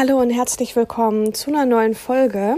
[0.00, 2.56] Hallo und herzlich willkommen zu einer neuen Folge.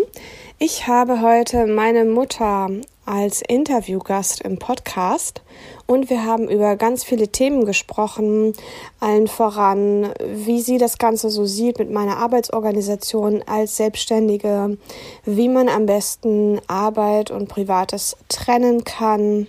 [0.61, 2.71] Ich habe heute meine Mutter
[3.05, 5.43] als Interviewgast im Podcast
[5.89, 8.53] und wir haben über ganz viele Themen gesprochen,
[9.01, 14.79] allen voran, wie sie das Ganze so sieht mit meiner Arbeitsorganisation als Selbstständige,
[15.25, 19.49] wie man am besten Arbeit und Privates trennen kann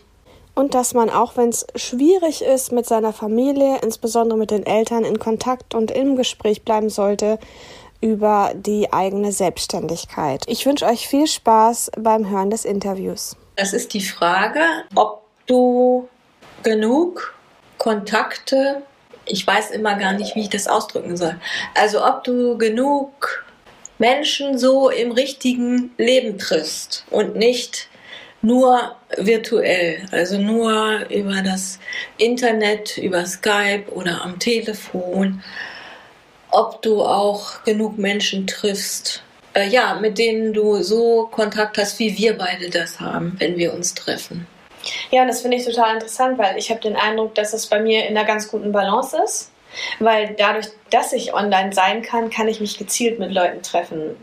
[0.56, 5.04] und dass man auch wenn es schwierig ist mit seiner Familie, insbesondere mit den Eltern
[5.04, 7.40] in Kontakt und im Gespräch bleiben sollte,
[8.04, 10.44] über die eigene Selbstständigkeit.
[10.48, 13.38] Ich wünsche euch viel Spaß beim Hören des Interviews.
[13.56, 14.60] Das ist die Frage,
[14.94, 16.10] ob du
[16.64, 17.34] genug
[17.78, 18.82] Kontakte,
[19.26, 21.40] ich weiß immer gar nicht, wie ich das ausdrücken soll,
[21.76, 23.46] also ob du genug
[24.00, 27.88] Menschen so im richtigen Leben triffst und nicht
[28.42, 31.80] nur virtuell, also nur über das
[32.18, 35.42] Internet, über Skype oder am Telefon
[36.54, 39.24] ob du auch genug Menschen triffst,
[39.56, 43.74] äh, ja, mit denen du so Kontakt hast, wie wir beide das haben, wenn wir
[43.74, 44.48] uns treffen.
[45.12, 47.80] Ja, und das finde ich total interessant, weil ich habe den Eindruck, dass es bei
[47.80, 49.52] mir in einer ganz guten Balance ist.
[50.00, 54.16] Weil dadurch, dass ich online sein kann, kann ich mich gezielt mit Leuten treffen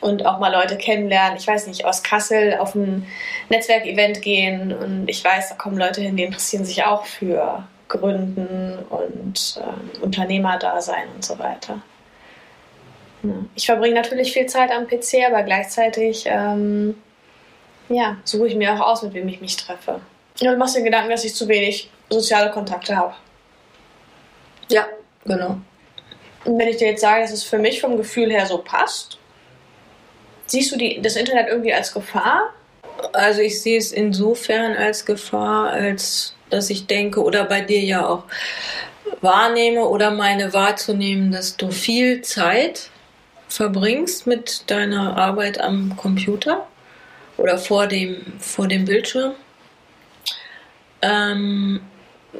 [0.00, 1.36] und auch mal Leute kennenlernen.
[1.36, 3.06] Ich weiß nicht, aus Kassel auf ein
[3.48, 7.66] Netzwerkevent gehen und ich weiß, da kommen Leute hin, die interessieren sich auch für
[7.98, 11.80] gründen und äh, Unternehmerdasein und so weiter.
[13.22, 13.30] Ja.
[13.54, 16.96] Ich verbringe natürlich viel Zeit am PC, aber gleichzeitig ähm,
[17.88, 20.00] ja, suche ich mir auch aus, mit wem ich mich treffe.
[20.38, 23.14] Du machst dir Gedanken, dass ich zu wenig soziale Kontakte habe.
[24.68, 24.86] Ja,
[25.24, 25.58] genau.
[26.44, 29.18] Und wenn ich dir jetzt sage, dass es für mich vom Gefühl her so passt,
[30.46, 32.50] siehst du die, das Internet irgendwie als Gefahr?
[33.12, 38.06] Also ich sehe es insofern als Gefahr, als dass ich denke oder bei dir ja
[38.06, 38.24] auch
[39.20, 42.90] wahrnehme oder meine wahrzunehmen, dass du viel Zeit
[43.48, 46.66] verbringst mit deiner Arbeit am Computer
[47.36, 49.34] oder vor dem, vor dem Bildschirm,
[51.02, 51.80] ähm,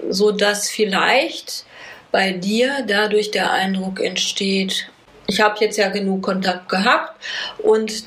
[0.08, 0.36] so
[0.70, 1.66] vielleicht
[2.10, 4.88] bei dir dadurch der Eindruck entsteht,
[5.26, 7.20] ich habe jetzt ja genug Kontakt gehabt
[7.58, 8.04] und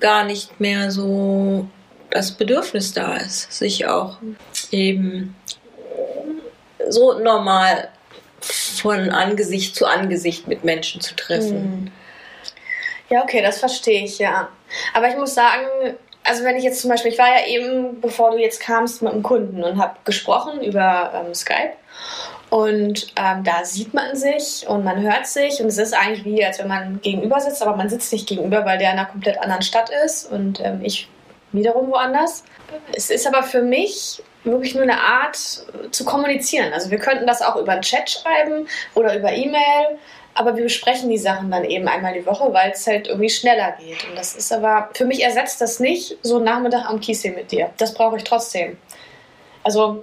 [0.00, 1.68] gar nicht mehr so
[2.10, 4.18] das Bedürfnis da ist, sich auch
[4.72, 5.36] eben
[6.88, 7.88] so normal
[8.40, 11.56] von Angesicht zu Angesicht mit Menschen zu treffen.
[11.56, 11.92] Hm.
[13.08, 14.48] Ja, okay, das verstehe ich, ja.
[14.94, 15.66] Aber ich muss sagen,
[16.24, 19.12] also wenn ich jetzt zum Beispiel, ich war ja eben, bevor du jetzt kamst, mit
[19.12, 21.74] einem Kunden und habe gesprochen über ähm, Skype.
[22.50, 26.44] Und ähm, da sieht man sich und man hört sich und es ist eigentlich wie,
[26.44, 29.38] als wenn man gegenüber sitzt, aber man sitzt nicht gegenüber, weil der in einer komplett
[29.38, 31.08] anderen Stadt ist und ähm, ich
[31.52, 32.44] wiederum woanders.
[32.92, 36.72] Es ist aber für mich wirklich nur eine Art zu kommunizieren.
[36.72, 39.98] Also wir könnten das auch über einen Chat schreiben oder über E-Mail,
[40.34, 43.72] aber wir besprechen die Sachen dann eben einmal die Woche, weil es halt irgendwie schneller
[43.78, 44.08] geht.
[44.08, 47.52] Und das ist aber, für mich ersetzt das nicht so einen Nachmittag am Kiesee mit
[47.52, 47.70] dir.
[47.76, 48.78] Das brauche ich trotzdem.
[49.62, 50.02] Also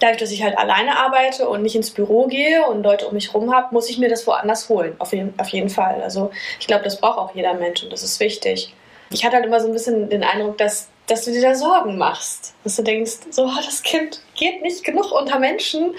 [0.00, 3.32] dadurch, dass ich halt alleine arbeite und nicht ins Büro gehe und Leute um mich
[3.34, 4.96] rum habe, muss ich mir das woanders holen.
[4.98, 6.02] Auf jeden, auf jeden Fall.
[6.02, 8.74] Also ich glaube, das braucht auch jeder Mensch und das ist wichtig
[9.12, 11.98] ich hatte halt immer so ein bisschen den Eindruck, dass, dass du dir da Sorgen
[11.98, 12.54] machst.
[12.64, 15.94] Dass du denkst, so, oh, das Kind geht nicht genug unter Menschen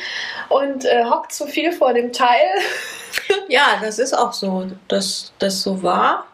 [0.49, 2.47] und äh, hockt zu viel vor dem Teil.
[3.49, 6.25] ja, das ist auch so, dass das so war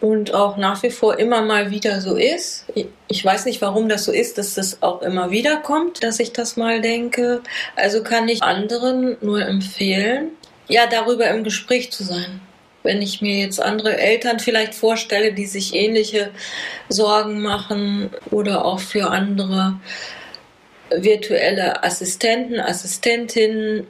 [0.00, 2.66] und auch nach wie vor immer mal wieder so ist.
[3.06, 6.32] Ich weiß nicht, warum das so ist, dass das auch immer wieder kommt, dass ich
[6.32, 7.42] das mal denke.
[7.76, 10.30] Also kann ich anderen nur empfehlen,
[10.66, 12.40] ja, darüber im Gespräch zu sein
[12.82, 16.30] wenn ich mir jetzt andere Eltern vielleicht vorstelle, die sich ähnliche
[16.88, 19.80] Sorgen machen oder auch für andere
[20.90, 23.86] virtuelle Assistenten, Assistentinnen,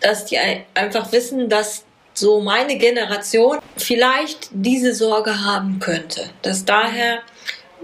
[0.00, 0.38] dass die
[0.74, 1.84] einfach wissen, dass
[2.14, 7.20] so meine Generation vielleicht diese Sorge haben könnte, dass daher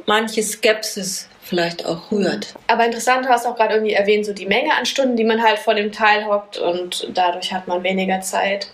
[0.07, 2.55] manche Skepsis vielleicht auch rührt.
[2.67, 5.43] Aber interessant, du hast auch gerade irgendwie erwähnt, so die Menge an Stunden, die man
[5.43, 8.69] halt vor dem Teil hockt und dadurch hat man weniger Zeit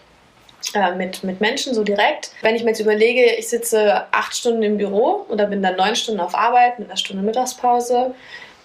[0.75, 2.31] äh, mit, mit Menschen so direkt.
[2.43, 5.97] Wenn ich mir jetzt überlege, ich sitze acht Stunden im Büro oder bin dann neun
[5.97, 8.15] Stunden auf Arbeit mit einer Stunde Mittagspause,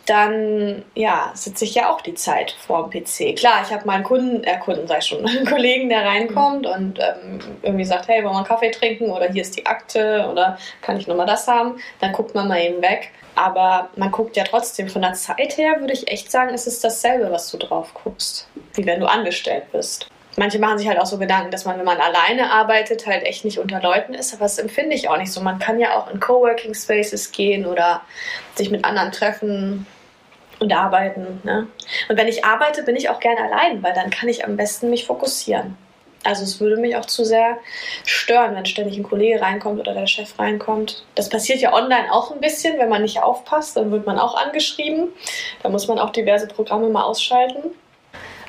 [0.10, 3.38] dann ja, sitze ich ja auch die Zeit vor dem PC.
[3.38, 7.00] Klar, ich habe mal einen Kunden, äh, Kunden sei schon, einen Kollegen, der reinkommt und
[7.00, 10.58] ähm, irgendwie sagt, hey, wollen wir einen Kaffee trinken oder hier ist die Akte oder
[10.82, 11.80] kann ich nochmal das haben?
[12.00, 13.12] Dann guckt man mal eben weg.
[13.36, 16.82] Aber man guckt ja trotzdem von der Zeit her, würde ich echt sagen, ist es
[16.82, 21.06] dasselbe, was du drauf guckst, wie wenn du angestellt bist manche machen sich halt auch
[21.06, 24.34] so Gedanken, dass man, wenn man alleine arbeitet, halt echt nicht unter Leuten ist.
[24.34, 25.42] Aber das empfinde ich auch nicht so.
[25.42, 28.02] Man kann ja auch in Coworking Spaces gehen oder
[28.56, 29.86] sich mit anderen treffen
[30.60, 31.42] und arbeiten.
[31.44, 31.68] Ne?
[32.08, 34.90] Und wenn ich arbeite, bin ich auch gerne allein, weil dann kann ich am besten
[34.90, 35.78] mich fokussieren.
[36.24, 37.58] Also es würde mich auch zu sehr
[38.06, 41.06] stören, wenn ständig ein Kollege reinkommt oder der Chef reinkommt.
[41.16, 44.36] Das passiert ja online auch ein bisschen, wenn man nicht aufpasst, dann wird man auch
[44.36, 45.10] angeschrieben.
[45.64, 47.72] Da muss man auch diverse Programme mal ausschalten.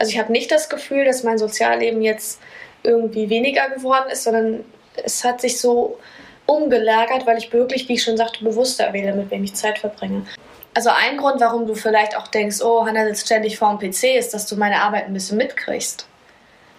[0.00, 2.41] Also ich habe nicht das Gefühl, dass mein Sozialleben jetzt
[2.82, 4.64] irgendwie weniger geworden ist, sondern
[5.05, 5.99] es hat sich so
[6.47, 10.25] umgelagert, weil ich wirklich, wie ich schon sagte, bewusster wähle, mit wem ich Zeit verbringe.
[10.73, 14.17] Also ein Grund, warum du vielleicht auch denkst, oh, Hannah sitzt ständig vor dem PC,
[14.17, 16.06] ist, dass du meine Arbeit ein bisschen mitkriegst.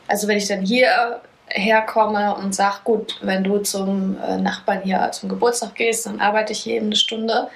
[0.07, 5.12] Also wenn ich dann hier herkomme und sage, gut, wenn du zum äh, Nachbarn hier
[5.12, 7.50] zum Geburtstag gehst, dann arbeite ich hier eben eine Stunde,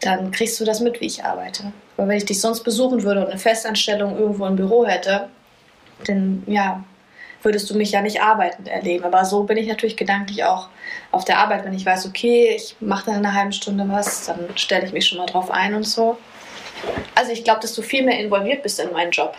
[0.00, 1.72] dann kriegst du das mit, wie ich arbeite.
[2.00, 5.28] Weil wenn ich dich sonst besuchen würde und eine Festanstellung irgendwo im Büro hätte,
[6.06, 6.82] dann ja,
[7.42, 9.04] würdest du mich ja nicht arbeitend erleben.
[9.04, 10.68] Aber so bin ich natürlich gedanklich auch
[11.10, 14.24] auf der Arbeit, wenn ich weiß, okay, ich mache dann in einer halben Stunde was,
[14.24, 16.16] dann stelle ich mich schon mal drauf ein und so.
[17.14, 19.34] Also ich glaube, dass du viel mehr involviert bist in meinen Job.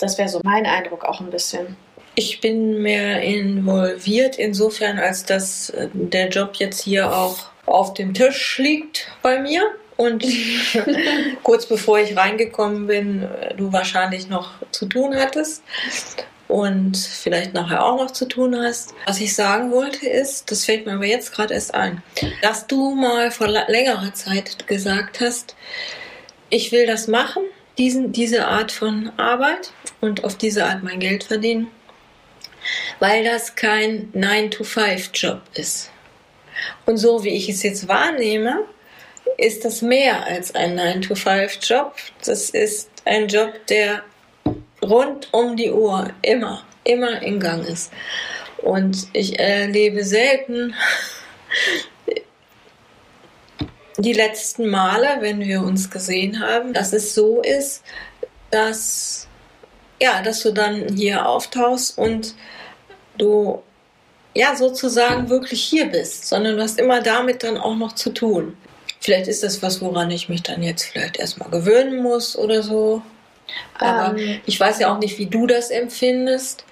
[0.00, 1.76] Das wäre so mein Eindruck auch ein bisschen.
[2.14, 8.14] Ich bin mehr involviert insofern, als dass äh, der Job jetzt hier auch auf dem
[8.14, 9.62] Tisch liegt bei mir.
[9.98, 10.24] Und
[11.42, 15.64] kurz bevor ich reingekommen bin, äh, du wahrscheinlich noch zu tun hattest
[16.46, 18.94] und vielleicht nachher auch noch zu tun hast.
[19.06, 22.00] Was ich sagen wollte ist, das fällt mir aber jetzt gerade erst ein,
[22.42, 25.56] dass du mal vor längerer Zeit gesagt hast,
[26.48, 27.42] ich will das machen,
[27.76, 31.66] diesen, diese Art von Arbeit und auf diese Art mein Geld verdienen,
[33.00, 35.90] weil das kein 9-to-5-Job ist.
[36.86, 38.64] Und so wie ich es jetzt wahrnehme,
[39.38, 41.94] ist das mehr als ein 9-to-5-Job.
[42.24, 44.02] Das ist ein Job, der
[44.82, 47.92] rund um die Uhr immer, immer in Gang ist.
[48.58, 50.74] Und ich erlebe selten
[53.96, 57.82] die letzten Male, wenn wir uns gesehen haben, dass es so ist,
[58.50, 59.28] dass
[60.00, 62.34] ja, dass du dann hier auftauchst und
[63.16, 63.62] du
[64.34, 68.56] ja sozusagen wirklich hier bist, sondern du hast immer damit dann auch noch zu tun.
[69.00, 73.02] Vielleicht ist das was, woran ich mich dann jetzt vielleicht erstmal gewöhnen muss oder so.
[73.78, 76.64] Aber ähm, ich weiß ja auch nicht, wie du das empfindest.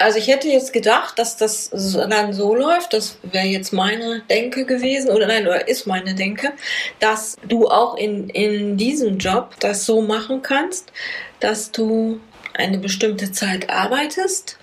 [0.00, 4.66] Also ich hätte jetzt gedacht, dass das dann so läuft, das wäre jetzt meine Denke
[4.66, 6.52] gewesen, oder nein, oder ist meine Denke,
[7.00, 10.92] dass du auch in, in diesem Job das so machen kannst,
[11.40, 12.20] dass du
[12.54, 14.58] eine bestimmte Zeit arbeitest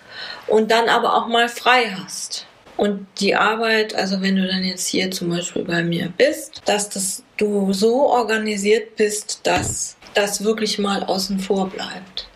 [0.48, 2.25] und dann aber auch mal frei hast.
[2.77, 6.89] Und die Arbeit, also wenn du dann jetzt hier zum Beispiel bei mir bist, dass
[6.89, 12.27] das, du so organisiert bist, dass das wirklich mal außen vor bleibt.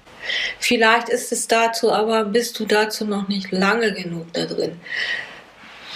[0.59, 4.79] Vielleicht ist es dazu, aber bist du dazu noch nicht lange genug da drin.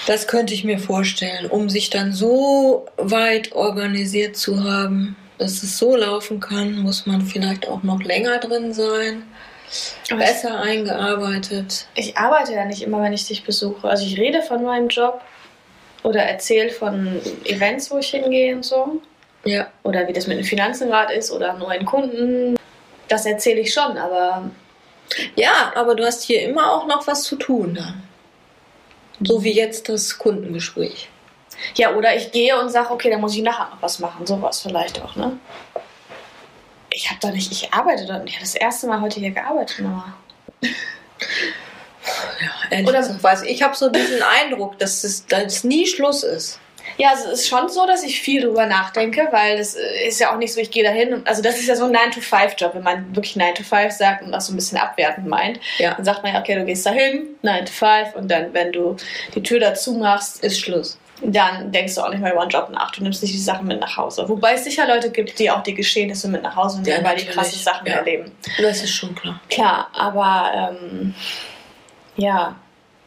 [0.08, 5.78] Das könnte ich mir vorstellen, um sich dann so weit organisiert zu haben, dass es
[5.78, 9.24] so laufen kann, muss man vielleicht auch noch länger drin sein.
[10.10, 11.88] Besser eingearbeitet.
[11.96, 13.88] Ich arbeite ja nicht immer, wenn ich dich besuche.
[13.88, 15.22] Also ich rede von meinem Job
[16.04, 19.02] oder erzähle von Events, wo ich hingehe und so.
[19.46, 19.68] Ja.
[19.84, 22.56] Oder wie das mit den Finanzen gerade ist oder neuen Kunden.
[23.08, 24.50] Das erzähle ich schon, aber.
[25.36, 28.04] Ja, aber du hast hier immer auch noch was zu tun dann.
[29.22, 31.10] So wie jetzt das Kundengespräch.
[31.76, 34.26] Ja, oder ich gehe und sage, okay, dann muss ich nachher noch was machen.
[34.26, 35.38] Sowas vielleicht auch, ne?
[36.94, 38.28] Ich habe da nicht, ich arbeite nicht.
[38.28, 40.14] Ich habe das erste Mal heute hier gearbeitet, Mama.
[42.72, 45.88] Ja, Oder, gesagt, weiß ich, ich habe so diesen Eindruck, dass es, dass es nie
[45.88, 46.60] Schluss ist.
[46.98, 50.20] Ja, also es ist schon so, dass ich viel drüber nachdenke, weil das äh, ist
[50.20, 52.76] ja auch nicht so, ich gehe dahin und also das ist ja so ein 9-to-5-Job,
[52.76, 55.60] wenn man wirklich 9-to-5 sagt und das so ein bisschen abwertend meint.
[55.78, 55.94] Ja.
[55.96, 58.98] Dann sagt man ja, okay, du gehst dahin, 9-to-5 und dann, wenn du
[59.34, 62.70] die Tür dazu machst, ist Schluss dann denkst du auch nicht mehr über einen Job
[62.72, 62.92] nach.
[62.92, 64.28] Du nimmst nicht die Sachen mit nach Hause.
[64.28, 67.18] Wobei es sicher Leute gibt, die auch die Geschehnisse mit nach Hause nehmen, ja, weil
[67.18, 67.96] die krasse Sachen ja.
[67.96, 68.32] erleben.
[68.62, 69.40] Das ist schon klar.
[69.50, 71.14] Klar, aber ähm,
[72.16, 72.56] ja,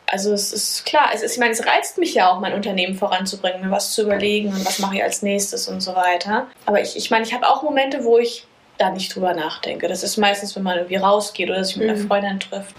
[0.07, 2.95] also es ist klar, es ist, ich meine, es reizt mich ja auch, mein Unternehmen
[2.95, 6.47] voranzubringen, mir was zu überlegen und was mache ich als nächstes und so weiter.
[6.65, 8.47] Aber ich, ich meine, ich habe auch Momente, wo ich
[8.79, 9.89] da nicht drüber nachdenke.
[9.89, 12.07] Das ist meistens, wenn man irgendwie rausgeht oder sich mit einer mhm.
[12.07, 12.75] Freundin trifft.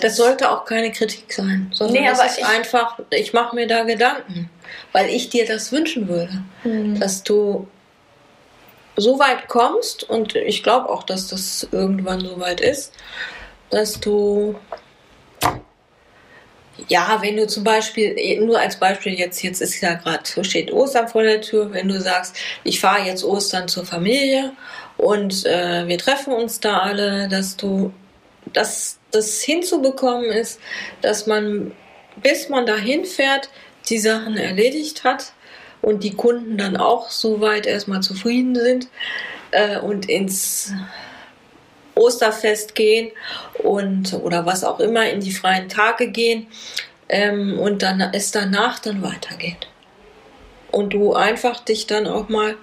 [0.00, 3.66] Das sollte auch keine Kritik sein, sondern nee, das ist ich, einfach, ich mache mir
[3.66, 4.50] da Gedanken,
[4.92, 6.98] weil ich dir das wünschen würde, mhm.
[6.98, 7.68] dass du
[8.96, 12.92] so weit kommst und ich glaube auch, dass das irgendwann so weit ist,
[13.70, 14.56] dass du
[16.86, 21.08] ja, wenn du zum Beispiel, nur als Beispiel jetzt, jetzt ist ja gerade, steht Ostern
[21.08, 24.52] vor der Tür, wenn du sagst, ich fahre jetzt Ostern zur Familie
[24.96, 27.92] und äh, wir treffen uns da alle, dass du
[28.52, 30.60] dass das hinzubekommen ist,
[31.00, 31.72] dass man,
[32.22, 33.48] bis man dahin fährt,
[33.88, 35.32] die Sachen erledigt hat
[35.80, 38.88] und die Kunden dann auch soweit erstmal zufrieden sind
[39.50, 40.72] äh, und ins
[41.94, 43.10] Osterfest gehen
[43.58, 46.46] und oder was auch immer in die freien Tage gehen
[47.08, 49.68] ähm, und dann es danach dann weitergeht.
[50.70, 52.56] Und du einfach dich dann auch mal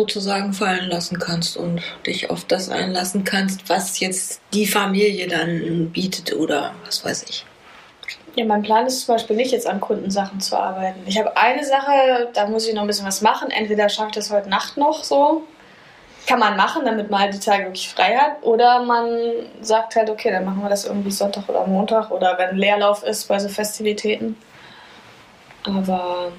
[0.00, 5.90] sozusagen fallen lassen kannst und dich auf das einlassen kannst, was jetzt die Familie dann
[5.90, 7.44] bietet oder was weiß ich.
[8.34, 11.00] Ja, mein Plan ist zum Beispiel nicht, jetzt an Kundensachen zu arbeiten.
[11.04, 13.50] Ich habe eine Sache, da muss ich noch ein bisschen was machen.
[13.50, 15.42] Entweder schaffe ich das heute Nacht noch so.
[16.26, 18.42] Kann man machen, damit man halt die Tage wirklich frei hat.
[18.42, 19.06] Oder man
[19.60, 23.28] sagt halt, okay, dann machen wir das irgendwie Sonntag oder Montag oder wenn Leerlauf ist
[23.28, 24.36] bei so Festivitäten.
[25.64, 26.32] Aber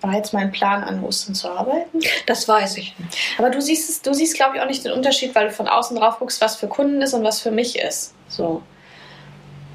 [0.00, 2.00] war jetzt mein Plan, an Ostern zu arbeiten?
[2.26, 2.94] Das weiß ich.
[3.38, 5.68] Aber du siehst es, du siehst, glaube ich, auch nicht den Unterschied, weil du von
[5.68, 8.14] außen drauf guckst, was für Kunden ist und was für mich ist.
[8.28, 8.62] So.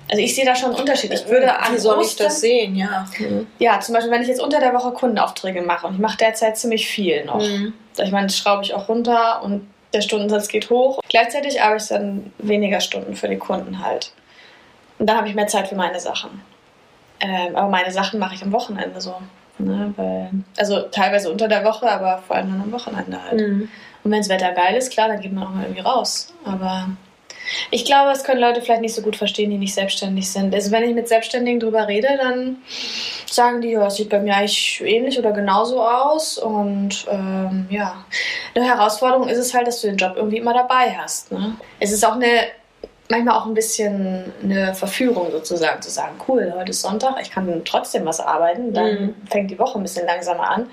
[0.10, 1.13] Also ich sehe da schon einen Unterschied.
[1.13, 2.75] Ich würde Wie an soll ich Ostern, das sehen?
[2.75, 3.08] Ja.
[3.18, 3.48] Mhm.
[3.60, 6.58] Ja, zum Beispiel, wenn ich jetzt unter der Woche Kundenaufträge mache und ich mache derzeit
[6.58, 7.42] ziemlich viel noch.
[7.42, 7.74] Mhm.
[7.98, 11.00] Ich meine, das schraube ich auch runter und der Stundensatz geht hoch.
[11.08, 14.12] Gleichzeitig arbeite ich dann weniger Stunden für die Kunden halt.
[15.00, 16.42] Und dann habe ich mehr Zeit für meine Sachen.
[17.22, 19.16] Ähm, aber meine Sachen mache ich am Wochenende so.
[19.65, 19.94] Ne?
[19.96, 23.39] Weil, also teilweise unter der Woche, aber vor allem dann am Wochenende halt.
[23.39, 23.70] Mhm.
[24.03, 26.34] Und wenn das Wetter geil ist, klar, dann geht man auch mal irgendwie raus.
[26.44, 26.88] Aber
[27.70, 30.53] ich glaube, es können Leute vielleicht nicht so gut verstehen, die nicht selbstständig sind.
[30.53, 32.58] Also wenn ich mit Selbstständigen drüber rede, dann
[33.30, 36.38] sagen die, ja, es sieht bei mir eigentlich ähnlich oder genauso aus.
[36.38, 38.06] Und ähm, ja,
[38.56, 41.32] eine Herausforderung ist es halt, dass du den Job irgendwie immer dabei hast.
[41.32, 41.56] Ne?
[41.80, 42.41] Es ist auch eine
[43.12, 47.62] manchmal auch ein bisschen eine Verführung sozusagen, zu sagen, cool, heute ist Sonntag, ich kann
[47.65, 49.15] trotzdem was arbeiten, dann Mhm.
[49.30, 50.70] fängt die Woche ein bisschen langsamer an.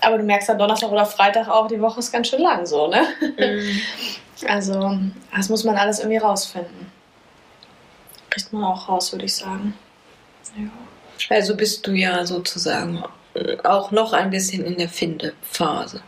[0.00, 2.88] Aber du merkst dann Donnerstag oder Freitag auch, die Woche ist ganz schön lang so,
[2.88, 3.02] ne?
[3.38, 3.80] Mhm.
[4.48, 4.98] Also,
[5.34, 6.90] das muss man alles irgendwie rausfinden.
[8.30, 9.74] Kriegt man auch raus, würde ich sagen.
[10.58, 10.66] Ja.
[11.36, 13.04] Also bist du ja sozusagen
[13.62, 16.02] auch noch ein bisschen in der Findephase.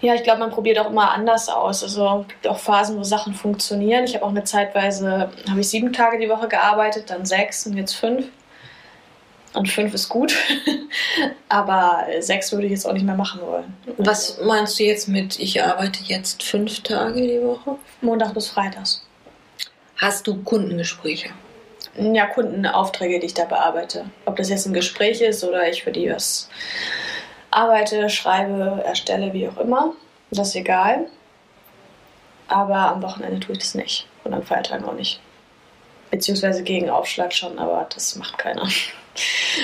[0.00, 1.82] Ja, ich glaube, man probiert auch immer anders aus.
[1.82, 4.04] Also es gibt auch Phasen, wo Sachen funktionieren.
[4.04, 7.76] Ich habe auch eine Zeitweise, habe ich sieben Tage die Woche gearbeitet, dann sechs und
[7.76, 8.26] jetzt fünf.
[9.54, 10.36] Und fünf ist gut.
[11.48, 13.74] Aber sechs würde ich jetzt auch nicht mehr machen wollen.
[13.96, 17.76] Was meinst du jetzt mit, ich arbeite jetzt fünf Tage die Woche?
[18.02, 19.02] Montag bis Freitags.
[19.96, 21.30] Hast du Kundengespräche?
[21.98, 24.04] Ja, Kundenaufträge, die ich da bearbeite.
[24.26, 26.50] Ob das jetzt ein Gespräch ist oder ich für die was
[27.56, 29.94] arbeite, schreibe, erstelle, wie auch immer.
[30.30, 31.06] Das ist egal.
[32.48, 34.06] Aber am Wochenende tue ich das nicht.
[34.24, 35.20] Und an Feiertagen auch nicht.
[36.10, 38.68] Beziehungsweise gegen Aufschlag schon, aber das macht keiner.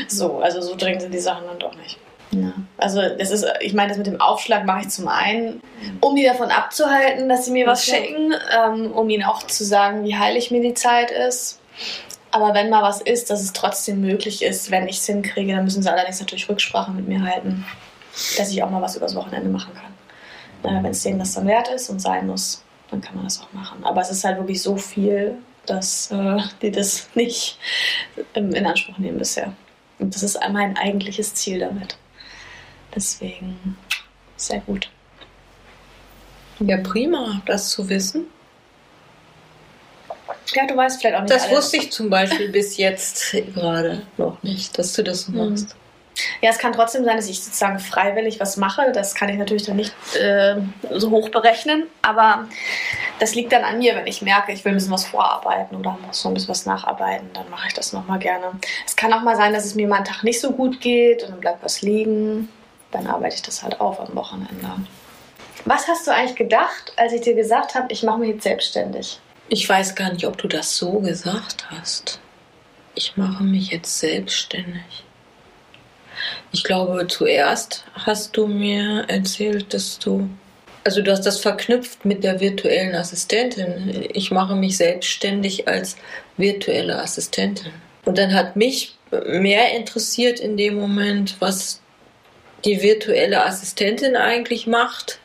[0.09, 1.99] So, also so dringend sind die Sachen dann doch nicht.
[2.31, 2.55] Ja.
[2.79, 5.61] Also das ist, ich meine, das mit dem Aufschlag mache ich zum einen,
[6.01, 7.99] um die davon abzuhalten, dass sie mir was Okay.
[7.99, 11.61] schicken, ähm, um ihnen auch zu sagen, wie heilig mir die Zeit ist.
[12.31, 15.65] Aber wenn mal was ist, dass es trotzdem möglich ist, wenn ich es hinkriege, dann
[15.65, 17.67] müssen sie allerdings natürlich Rücksprache mit mir halten,
[18.37, 19.93] dass ich auch mal was übers Wochenende machen kann.
[20.83, 23.53] Wenn es denen das dann wert ist und sein muss, dann kann man das auch
[23.53, 23.83] machen.
[23.85, 27.59] Aber es ist halt wirklich so viel, dass äh, die das nicht
[28.35, 29.53] in Anspruch nehmen bisher.
[29.99, 31.97] Und das ist mein eigentliches Ziel damit.
[32.95, 33.77] Deswegen
[34.37, 34.91] sehr gut.
[36.61, 38.27] Ja, prima, das zu wissen.
[40.55, 41.57] Ja, du weißt vielleicht auch nicht Das alles.
[41.57, 45.51] wusste ich zum Beispiel bis jetzt gerade noch nicht, dass du das Mhm.
[45.51, 45.75] machst.
[46.41, 48.93] Ja, es kann trotzdem sein, dass ich sozusagen freiwillig was mache.
[48.93, 50.57] Das kann ich natürlich dann nicht äh,
[50.91, 51.85] so hoch berechnen.
[52.03, 52.47] Aber
[53.19, 55.97] das liegt dann an mir, wenn ich merke, ich will ein bisschen was vorarbeiten oder
[56.07, 58.53] muss noch ein bisschen was nacharbeiten, dann mache ich das nochmal gerne.
[58.85, 61.23] Es kann auch mal sein, dass es mir mal einen Tag nicht so gut geht
[61.23, 62.49] und dann bleibt was liegen.
[62.91, 64.71] Dann arbeite ich das halt auf am Wochenende.
[65.65, 69.21] Was hast du eigentlich gedacht, als ich dir gesagt habe, ich mache mich jetzt selbstständig?
[69.49, 72.19] Ich weiß gar nicht, ob du das so gesagt hast.
[72.95, 75.05] Ich mache mich jetzt selbstständig.
[76.53, 80.29] Ich glaube, zuerst hast du mir erzählt, dass du.
[80.85, 84.07] Also, du hast das verknüpft mit der virtuellen Assistentin.
[84.13, 85.97] Ich mache mich selbstständig als
[86.37, 87.73] virtuelle Assistentin.
[88.05, 91.81] Und dann hat mich mehr interessiert in dem Moment, was
[92.65, 95.19] die virtuelle Assistentin eigentlich macht,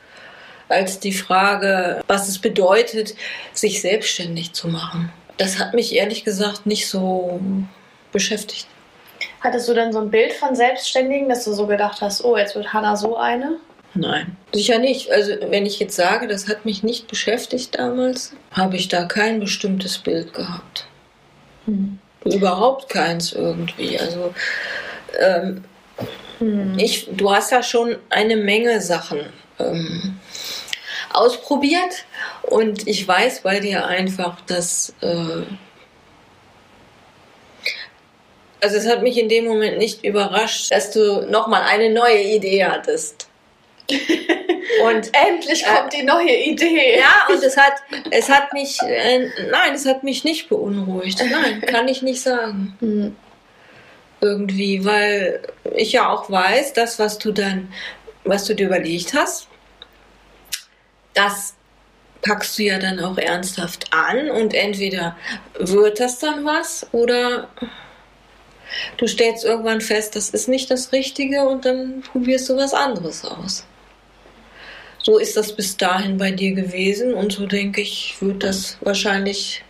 [0.68, 3.14] als die Frage, was es bedeutet,
[3.52, 5.12] sich selbstständig zu machen.
[5.36, 7.40] Das hat mich ehrlich gesagt nicht so
[8.12, 8.66] beschäftigt.
[9.40, 12.54] Hattest du denn so ein Bild von Selbstständigen, dass du so gedacht hast, oh, jetzt
[12.54, 13.58] wird Hannah so eine?
[13.94, 15.10] Nein, sicher nicht.
[15.10, 19.40] Also wenn ich jetzt sage, das hat mich nicht beschäftigt damals, habe ich da kein
[19.40, 20.86] bestimmtes Bild gehabt.
[21.66, 21.98] Hm.
[22.24, 23.98] Überhaupt keins irgendwie.
[23.98, 24.34] Also
[25.18, 25.64] ähm,
[26.76, 29.20] ich, du hast ja schon eine Menge Sachen
[29.58, 30.18] ähm,
[31.12, 32.04] ausprobiert
[32.42, 35.42] und ich weiß bei dir einfach, dass äh,
[38.60, 42.64] also es hat mich in dem Moment nicht überrascht, dass du nochmal eine neue Idee
[42.64, 43.28] hattest.
[44.82, 46.98] Und endlich kommt äh, die neue Idee.
[46.98, 47.74] Ja, und es hat,
[48.10, 51.22] es hat mich, äh, nein, es hat mich nicht beunruhigt.
[51.30, 52.76] Nein, kann ich nicht sagen.
[52.80, 53.16] Mhm.
[54.20, 55.40] Irgendwie, weil
[55.74, 57.72] ich ja auch weiß, das, was du dann,
[58.24, 59.48] was du dir überlegt hast,
[61.14, 61.54] das
[62.22, 65.16] packst du ja dann auch ernsthaft an und entweder
[65.58, 67.48] wird das dann was oder
[68.96, 73.24] du stellst irgendwann fest, das ist nicht das Richtige und dann probierst du was anderes
[73.24, 73.64] aus.
[75.02, 79.64] So ist das bis dahin bei dir gewesen und so denke ich, wird das wahrscheinlich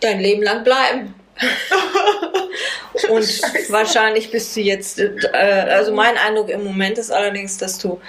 [0.00, 1.14] dein Leben lang bleiben.
[3.08, 3.72] und Scheiße.
[3.72, 8.00] wahrscheinlich bist du jetzt, äh, also mein Eindruck im Moment ist allerdings, dass du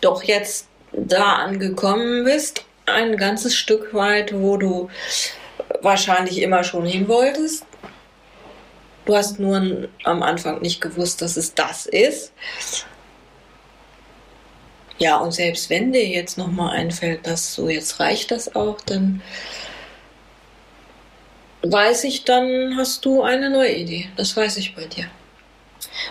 [0.00, 4.90] doch jetzt da angekommen bist, ein ganzes Stück weit, wo du
[5.80, 7.64] wahrscheinlich immer schon hin wolltest.
[9.04, 12.32] Du hast nur am Anfang nicht gewusst, dass es das ist.
[14.98, 19.20] Ja, und selbst wenn dir jetzt nochmal einfällt, dass so jetzt reicht das auch, dann
[21.62, 24.08] weiß ich, dann hast du eine neue Idee.
[24.16, 25.06] Das weiß ich bei dir.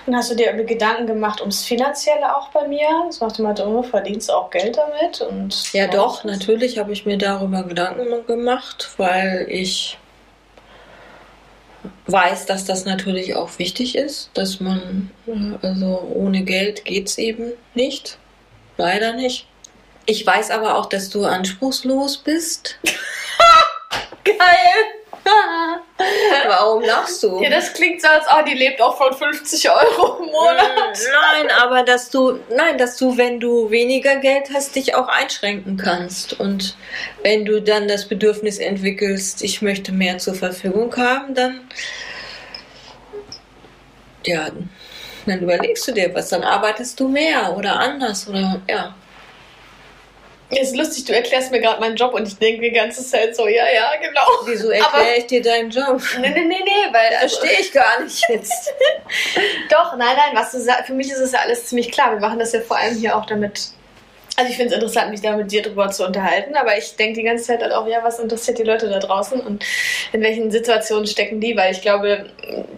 [0.05, 2.87] Und hast du dir Gedanken gemacht ums Finanzielle auch bei mir?
[3.07, 5.21] Das macht immer du verdienst du auch Geld damit?
[5.21, 9.97] Und ja, doch, natürlich habe ich mir darüber Gedanken gemacht, weil ich
[12.11, 15.11] weiß, dass das natürlich auch wichtig ist, dass man,
[15.61, 18.17] also ohne Geld geht es eben nicht.
[18.77, 19.47] Leider nicht.
[20.05, 22.79] Ich weiß aber auch, dass du anspruchslos bist.
[24.23, 24.37] Geil!
[26.47, 27.41] Warum lachst du?
[27.41, 30.99] Ja, das klingt so, als oh, die lebt auch von 50 Euro im Monat.
[31.11, 35.77] Nein, aber dass du, nein, dass du, wenn du weniger Geld hast, dich auch einschränken
[35.77, 36.39] kannst.
[36.39, 36.75] Und
[37.23, 41.61] wenn du dann das Bedürfnis entwickelst, ich möchte mehr zur Verfügung haben, dann,
[44.25, 44.49] ja,
[45.25, 48.95] dann überlegst du dir was, dann arbeitest du mehr oder anders oder, ja.
[50.59, 53.47] Ist lustig, du erklärst mir gerade meinen Job und ich denke die ganze Zeit so,
[53.47, 54.21] ja, ja, genau.
[54.45, 56.01] Wieso erkläre ich dir deinen Job?
[56.19, 57.15] Nee, nee, nee, nee, weil.
[57.21, 58.73] Also, Verstehe ich gar nicht jetzt.
[59.69, 62.11] Doch, nein, nein, was du sagst, für mich ist es ja alles ziemlich klar.
[62.11, 63.71] Wir machen das ja vor allem hier auch damit.
[64.37, 67.19] Also ich finde es interessant, mich da mit dir drüber zu unterhalten, aber ich denke
[67.19, 69.63] die ganze Zeit halt auch, ja, was interessiert die Leute da draußen und
[70.13, 72.29] in welchen Situationen stecken die, weil ich glaube,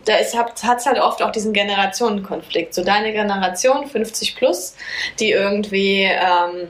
[0.06, 2.74] da hat es halt oft auch diesen Generationenkonflikt.
[2.74, 4.76] So deine Generation, 50 plus,
[5.20, 6.68] die irgendwie ähm,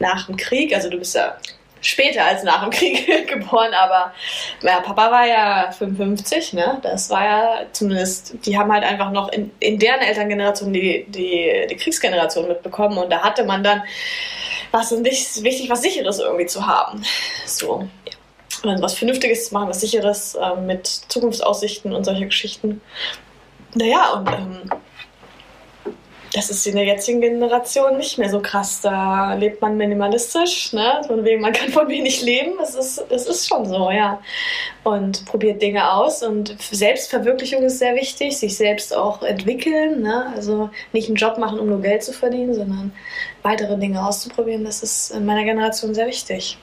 [0.00, 1.36] nach dem Krieg, also du bist ja
[1.82, 4.12] später als nach dem Krieg geboren, aber
[4.62, 6.78] ja, Papa war ja 55, ne?
[6.82, 11.66] Das war ja zumindest, die haben halt einfach noch in, in deren Elterngeneration die, die,
[11.70, 13.82] die Kriegsgeneration mitbekommen und da hatte man dann
[14.72, 17.02] was nicht wichtig, was Sicheres irgendwie zu haben.
[17.46, 17.88] So.
[18.62, 18.76] Ja.
[18.80, 22.82] Was Vernünftiges zu machen, was Sicheres äh, mit Zukunftsaussichten und solche Geschichten.
[23.74, 24.70] Naja, und ähm,
[26.32, 28.80] das ist in der jetzigen Generation nicht mehr so krass.
[28.80, 31.00] Da lebt man minimalistisch, ne?
[31.06, 32.52] Von wegen, man kann von wenig leben.
[32.62, 34.20] Es ist, es ist schon so, ja.
[34.84, 36.22] Und probiert Dinge aus.
[36.22, 40.02] Und Selbstverwirklichung ist sehr wichtig, sich selbst auch entwickeln.
[40.02, 40.32] Ne?
[40.36, 42.92] Also nicht einen Job machen, um nur Geld zu verdienen, sondern
[43.42, 44.64] weitere Dinge auszuprobieren.
[44.64, 46.58] Das ist in meiner Generation sehr wichtig.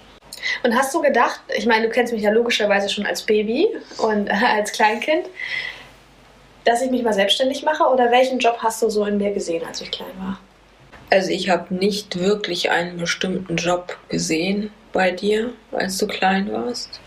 [0.63, 4.30] Und hast du gedacht, ich meine, du kennst mich ja logischerweise schon als Baby und
[4.56, 5.25] als Kleinkind
[6.67, 7.84] dass ich mich mal selbstständig mache?
[7.86, 10.38] Oder welchen Job hast du so in mir gesehen, als ich klein war?
[11.10, 16.99] Also ich habe nicht wirklich einen bestimmten Job gesehen bei dir, als du klein warst.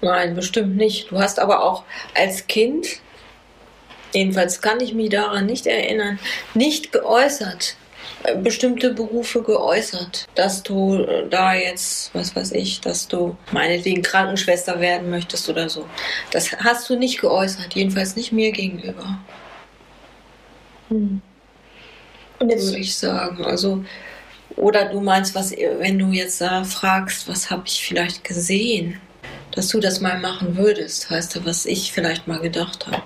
[0.00, 1.12] Nein, bestimmt nicht.
[1.12, 1.84] Du hast aber auch
[2.16, 2.88] als Kind,
[4.12, 6.18] jedenfalls kann ich mich daran nicht erinnern,
[6.54, 7.76] nicht geäußert,
[8.42, 14.80] bestimmte Berufe geäußert, dass du äh, da jetzt, was weiß ich, dass du meinetwegen Krankenschwester
[14.80, 15.86] werden möchtest oder so.
[16.30, 19.18] Das hast du nicht geäußert, jedenfalls nicht mir gegenüber.
[20.88, 21.20] Hm.
[22.38, 23.84] Und jetzt würde ich sagen, also
[24.56, 29.00] oder du meinst, was, wenn du jetzt da fragst, was habe ich vielleicht gesehen,
[29.50, 33.02] dass du das mal machen würdest, heißt ja, was ich vielleicht mal gedacht habe.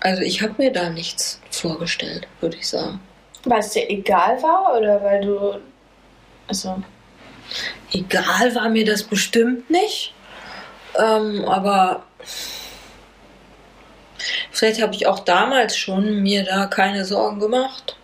[0.00, 3.00] Also ich habe mir da nichts vorgestellt, würde ich sagen.
[3.46, 5.60] Weil es dir egal war oder weil du.
[6.48, 6.82] Also.
[7.92, 10.12] Egal war mir das bestimmt nicht.
[10.98, 12.02] Ähm, aber
[14.50, 17.96] vielleicht habe ich auch damals schon mir da keine Sorgen gemacht.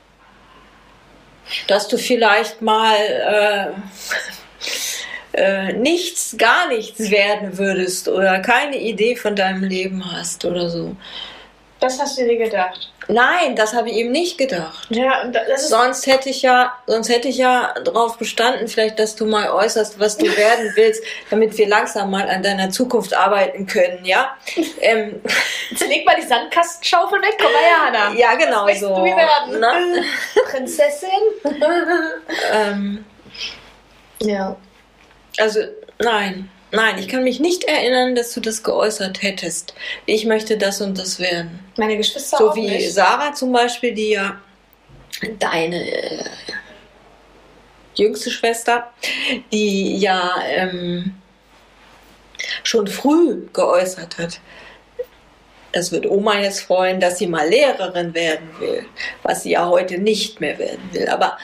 [1.67, 3.75] Dass du vielleicht mal
[5.35, 5.37] äh,
[5.69, 10.97] äh, nichts, gar nichts werden würdest oder keine Idee von deinem Leben hast oder so.
[11.81, 12.92] Das hast du dir gedacht?
[13.09, 14.87] Nein, das habe ich ihm nicht gedacht.
[14.91, 18.99] Ja, und das ist Sonst hätte ich ja, sonst hätte ich ja darauf bestanden, vielleicht,
[18.99, 23.15] dass du mal äußerst, was du werden willst, damit wir langsam mal an deiner Zukunft
[23.15, 24.37] arbeiten können, ja?
[24.81, 25.21] Ähm,
[25.71, 28.19] Jetzt leg mal die Sandkastenschaufel weg, komm mal her, Hanna.
[28.19, 28.95] ja, genau Was so.
[28.95, 29.61] du werden?
[29.61, 30.05] Ne?
[30.51, 31.09] Prinzessin?
[32.53, 33.05] Ähm,
[34.21, 34.57] ja.
[35.39, 35.61] also,
[35.99, 36.51] nein.
[36.75, 39.75] Nein, ich kann mich nicht erinnern, dass du das geäußert hättest.
[40.07, 41.61] Ich möchte das und das werden.
[41.77, 42.95] Meine Geschwister So auch wie nicht.
[42.95, 44.41] Sarah zum Beispiel, die ja
[45.39, 46.25] deine äh,
[47.95, 48.91] jüngste Schwester,
[49.53, 51.15] die ja ähm,
[52.65, 54.41] schon früh geäußert hat.
[55.73, 58.87] Das wird Oma jetzt freuen, dass sie mal Lehrerin werden will,
[59.23, 61.07] was sie ja heute nicht mehr werden will.
[61.09, 61.37] Aber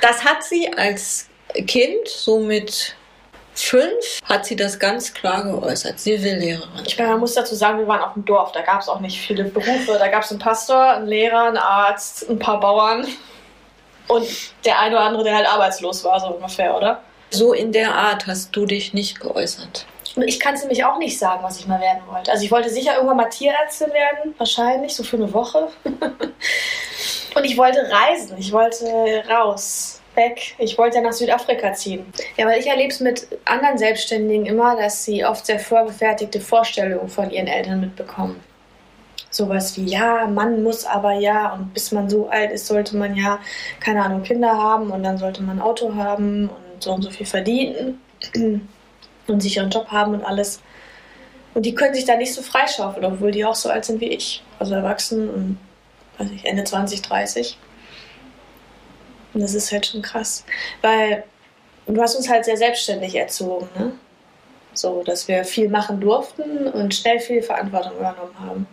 [0.00, 1.28] das hat sie als
[1.66, 2.96] Kind, so mit
[3.54, 6.00] fünf, hat sie das ganz klar geäußert.
[6.00, 6.84] Sie will Lehrerin.
[6.86, 9.00] Ich meine, man muss dazu sagen, wir waren auf dem Dorf, da gab es auch
[9.00, 9.96] nicht viele Berufe.
[9.98, 13.06] Da gab es einen Pastor, einen Lehrer, einen Arzt, ein paar Bauern
[14.10, 14.26] und
[14.64, 17.02] der eine oder andere, der halt arbeitslos war, so ungefähr, oder?
[17.30, 19.86] So in der Art hast du dich nicht geäußert.
[20.16, 22.32] Und ich kann es nämlich auch nicht sagen, was ich mal werden wollte.
[22.32, 25.68] Also ich wollte sicher irgendwann mal Tierärztin werden, wahrscheinlich, so für eine Woche.
[25.84, 30.54] und ich wollte reisen, ich wollte raus, weg.
[30.58, 32.06] Ich wollte ja nach Südafrika ziehen.
[32.36, 37.08] Ja, weil ich erlebe es mit anderen Selbstständigen immer, dass sie oft sehr vorgefertigte Vorstellungen
[37.08, 38.40] von ihren Eltern mitbekommen.
[39.30, 43.14] Sowas wie, ja, Mann muss aber ja, und bis man so alt ist, sollte man
[43.14, 43.38] ja,
[43.78, 47.10] keine Ahnung, Kinder haben und dann sollte man ein Auto haben und so und so
[47.10, 48.00] viel verdienen
[49.28, 50.60] und sicheren Job haben und alles.
[51.54, 54.08] Und die können sich da nicht so freischaufeln, obwohl die auch so alt sind wie
[54.08, 54.42] ich.
[54.58, 55.58] Also erwachsen und,
[56.18, 57.56] weiß ich, Ende 20, 30.
[59.34, 60.44] Und das ist halt schon krass.
[60.82, 61.24] Weil
[61.86, 63.92] du hast uns halt sehr selbstständig erzogen, ne?
[64.72, 68.66] So, dass wir viel machen durften und schnell viel Verantwortung übernommen haben.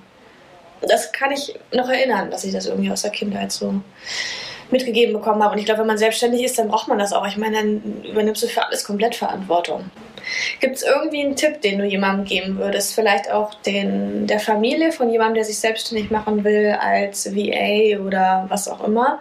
[0.81, 3.81] Das kann ich noch erinnern, dass ich das irgendwie aus der Kindheit so
[4.69, 5.53] mitgegeben bekommen habe.
[5.53, 7.25] Und ich glaube, wenn man selbstständig ist, dann braucht man das auch.
[7.27, 9.89] Ich meine, dann übernimmst du für alles komplett Verantwortung.
[10.59, 12.93] Gibt es irgendwie einen Tipp, den du jemandem geben würdest?
[12.93, 18.45] Vielleicht auch den, der Familie von jemandem, der sich selbstständig machen will als VA oder
[18.49, 19.19] was auch immer?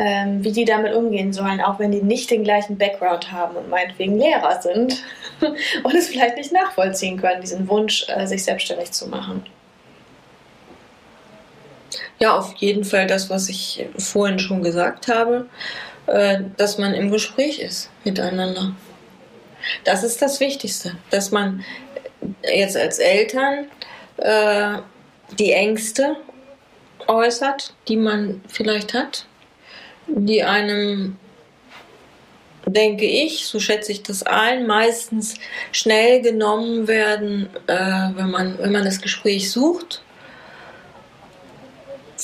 [0.00, 3.68] Ähm, wie die damit umgehen sollen, auch wenn die nicht den gleichen Background haben und
[3.68, 5.02] meinetwegen Lehrer sind
[5.82, 9.44] und es vielleicht nicht nachvollziehen können, diesen Wunsch, äh, sich selbstständig zu machen.
[12.20, 15.46] Ja, auf jeden Fall das, was ich vorhin schon gesagt habe,
[16.06, 18.74] äh, dass man im Gespräch ist miteinander.
[19.84, 21.64] Das ist das Wichtigste, dass man
[22.42, 23.66] jetzt als Eltern
[24.16, 24.78] äh,
[25.38, 26.16] die Ängste
[27.06, 29.26] äußert, die man vielleicht hat,
[30.08, 31.16] die einem,
[32.66, 35.34] denke ich, so schätze ich das ein, meistens
[35.72, 40.02] schnell genommen werden, äh, wenn, man, wenn man das Gespräch sucht.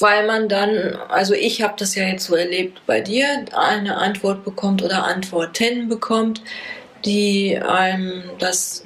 [0.01, 4.45] Weil man dann, also ich habe das ja jetzt so erlebt bei dir, eine Antwort
[4.45, 6.43] bekommt oder Antworten bekommt,
[7.05, 8.85] die einem das,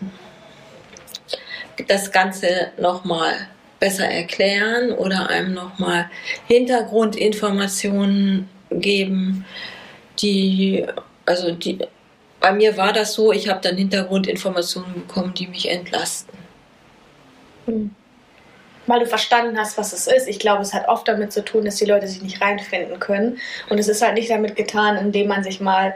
[1.86, 3.32] das Ganze nochmal
[3.80, 6.10] besser erklären oder einem nochmal
[6.46, 9.44] Hintergrundinformationen geben,
[10.20, 10.84] die,
[11.26, 11.78] also die,
[12.40, 16.38] bei mir war das so, ich habe dann Hintergrundinformationen bekommen, die mich entlasten.
[18.86, 20.28] weil du verstanden hast, was es ist.
[20.28, 23.36] Ich glaube, es hat oft damit zu tun, dass die Leute sich nicht reinfinden können.
[23.68, 25.94] Und es ist halt nicht damit getan, indem man sich mal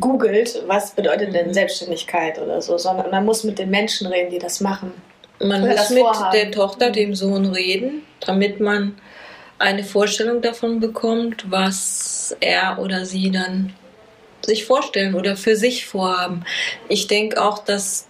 [0.00, 4.38] googelt, was bedeutet denn Selbstständigkeit oder so, sondern man muss mit den Menschen reden, die
[4.38, 4.92] das machen.
[5.40, 6.92] Man muss mit der Tochter, Mhm.
[6.94, 8.96] dem Sohn reden, damit man
[9.58, 13.72] eine Vorstellung davon bekommt, was er oder sie dann
[14.44, 16.44] sich vorstellen oder für sich vorhaben.
[16.88, 18.06] Ich denke auch, dass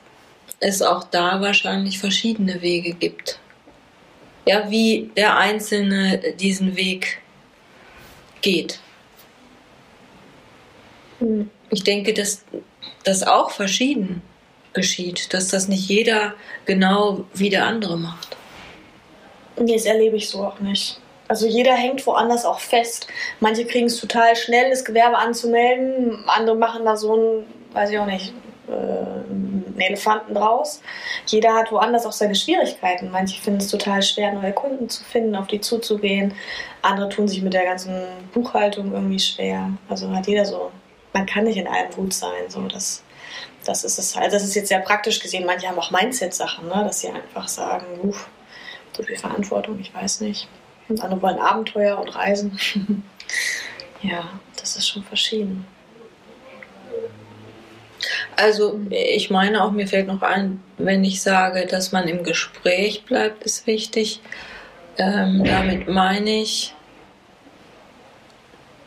[0.61, 3.39] es auch da wahrscheinlich verschiedene Wege gibt.
[4.47, 7.19] Ja, wie der Einzelne diesen Weg
[8.43, 8.79] geht.
[11.19, 11.51] Hm.
[11.71, 12.45] Ich denke, dass
[13.05, 14.23] das auch verschieden
[14.73, 18.37] geschieht, dass das nicht jeder genau wie der andere macht.
[19.59, 21.01] Nee, das erlebe ich so auch nicht.
[21.29, 23.09] Also jeder hängt woanders auch fest.
[23.41, 26.25] Manche kriegen es total schnell, das Gewerbe anzumelden.
[26.29, 28.33] Andere machen da so einen, weiß ich auch nicht,
[28.69, 30.81] äh, einen Elefanten draus.
[31.27, 33.11] Jeder hat woanders auch seine Schwierigkeiten.
[33.11, 36.35] Manche finden es total schwer, neue Kunden zu finden, auf die zuzugehen.
[36.83, 39.71] Andere tun sich mit der ganzen Buchhaltung irgendwie schwer.
[39.89, 40.71] Also hat jeder so.
[41.13, 42.49] Man kann nicht in allem gut sein.
[42.49, 43.03] So, das,
[43.65, 44.33] das ist es halt.
[44.33, 45.45] Das ist jetzt sehr praktisch gesehen.
[45.45, 46.85] Manche haben auch Mindset-Sachen, ne?
[46.85, 48.29] dass sie einfach sagen, uff,
[48.93, 50.49] so viel Verantwortung, ich weiß nicht.
[50.89, 52.59] Und andere wollen Abenteuer und Reisen.
[54.03, 55.67] ja, das ist schon verschieden.
[58.37, 63.05] Also ich meine auch, mir fällt noch ein, wenn ich sage, dass man im Gespräch
[63.05, 64.21] bleibt, ist wichtig.
[64.99, 66.75] Ähm, damit meine ich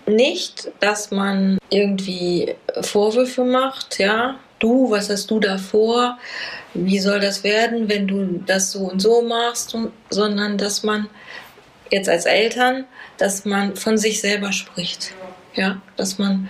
[0.06, 4.36] nicht, dass man irgendwie Vorwürfe macht, ja.
[4.60, 6.18] Du, was hast du da vor?
[6.74, 9.74] Wie soll das werden, wenn du das so und so machst?
[9.74, 11.08] Und, sondern dass man
[11.92, 12.86] jetzt als Eltern,
[13.18, 15.14] dass man von sich selber spricht.
[15.56, 16.50] Ja, dass man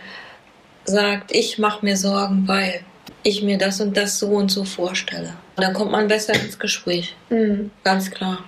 [0.86, 2.82] sagt, ich mache mir Sorgen, weil
[3.24, 5.34] ich mir das und das so und so vorstelle.
[5.56, 7.16] Und dann kommt man besser ins Gespräch.
[7.30, 7.72] Mhm.
[7.84, 8.44] Ganz klar.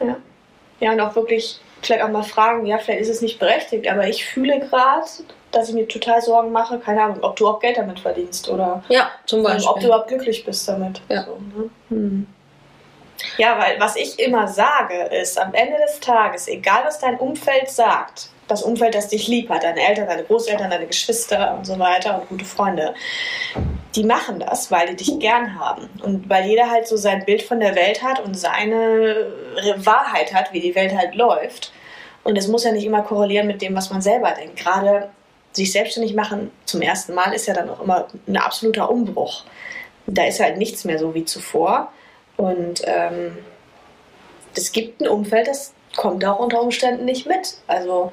[0.00, 0.16] Ja.
[0.80, 4.06] Ja, und auch wirklich vielleicht auch mal fragen, ja, vielleicht ist es nicht berechtigt, aber
[4.08, 5.06] ich fühle gerade,
[5.50, 8.84] dass ich mir total Sorgen mache, keine Ahnung, ob du auch Geld damit verdienst oder
[8.88, 9.68] Ja, zum Beispiel.
[9.68, 11.00] ob du überhaupt glücklich bist damit.
[11.08, 11.24] Ja.
[11.24, 11.70] So, ne?
[11.88, 12.26] hm.
[13.38, 17.70] Ja, weil was ich immer sage, ist am Ende des Tages, egal was dein Umfeld
[17.70, 21.78] sagt, das Umfeld, das dich lieb hat, deine Eltern, deine Großeltern, deine Geschwister und so
[21.78, 22.94] weiter und gute Freunde,
[23.94, 25.88] die machen das, weil die dich gern haben.
[26.02, 29.32] Und weil jeder halt so sein Bild von der Welt hat und seine
[29.76, 31.72] Wahrheit hat, wie die Welt halt läuft.
[32.22, 34.56] Und es muss ja nicht immer korrelieren mit dem, was man selber denkt.
[34.56, 35.10] Gerade
[35.52, 39.44] sich selbstständig machen zum ersten Mal ist ja dann auch immer ein absoluter Umbruch.
[40.06, 41.92] Da ist halt nichts mehr so wie zuvor.
[42.40, 43.36] Und ähm,
[44.56, 47.58] es gibt ein Umfeld, das kommt auch unter Umständen nicht mit.
[47.66, 48.12] Also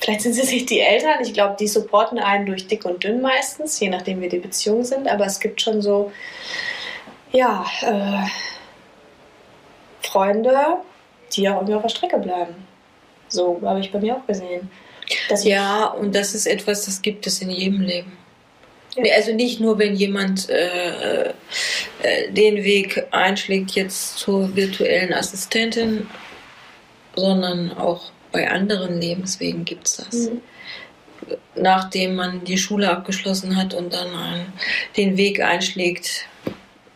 [0.00, 1.20] vielleicht sind sie sich die Eltern.
[1.22, 4.84] Ich glaube, die supporten einen durch dick und dünn meistens, je nachdem wie die Beziehungen
[4.84, 5.06] sind.
[5.06, 6.10] Aber es gibt schon so,
[7.30, 8.26] ja, äh,
[10.02, 10.58] Freunde,
[11.32, 12.56] die auch irgendwie auf der Strecke bleiben.
[13.28, 14.68] So habe ich bei mir auch gesehen.
[15.42, 18.23] Ja, und das ist etwas, das gibt es in jedem Leben.
[19.14, 26.06] Also nicht nur, wenn jemand äh, äh, den Weg einschlägt jetzt zur virtuellen Assistentin,
[27.16, 30.30] sondern auch bei anderen Lebenswegen gibt es das.
[30.30, 30.40] Mhm.
[31.56, 34.46] Nachdem man die Schule abgeschlossen hat und dann ein,
[34.96, 36.26] den Weg einschlägt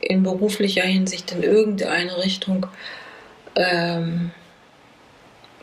[0.00, 2.66] in beruflicher Hinsicht in irgendeine Richtung,
[3.56, 4.30] ähm,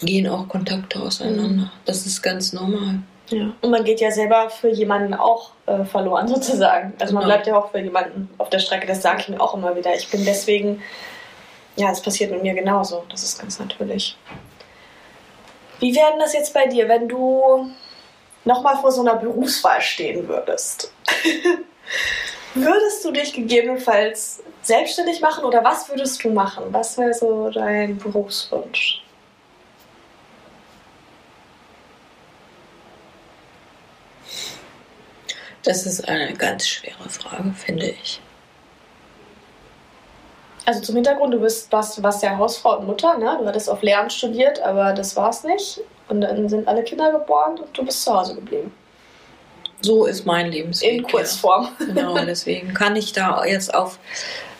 [0.02, 1.71] gehen auch Kontakte auseinander.
[1.86, 3.00] Das ist ganz normal.
[3.29, 3.51] Ja.
[3.61, 6.93] Und man geht ja selber für jemanden auch äh, verloren, sozusagen.
[6.99, 7.33] Also man Genau.
[7.33, 8.85] bleibt ja auch für jemanden auf der Strecke.
[8.85, 9.95] Das sage ich mir auch immer wieder.
[9.95, 10.81] Ich bin deswegen,
[11.75, 13.03] ja, es passiert mit mir genauso.
[13.09, 14.15] Das ist ganz natürlich.
[15.79, 17.69] Wie wäre denn das jetzt bei dir, wenn du
[18.45, 20.93] nochmal vor so einer Berufswahl stehen würdest?
[22.53, 26.65] würdest du dich gegebenenfalls selbstständig machen oder was würdest du machen?
[26.71, 29.01] Was wäre so dein Berufswunsch?
[35.65, 38.21] Das ist eine ganz schwere Frage, finde ich.
[40.65, 43.38] Also zum Hintergrund, du bist, warst, warst ja Hausfrau und Mutter, ne?
[43.39, 45.82] Du hattest auf Lehramt studiert, aber das war's nicht.
[46.08, 48.71] Und dann sind alle Kinder geboren und du bist zu Hause geblieben.
[49.82, 50.93] So ist mein Lebensweg.
[50.93, 51.69] In Kurzform.
[51.80, 51.86] Ja.
[51.93, 53.99] Genau, deswegen kann ich da jetzt auf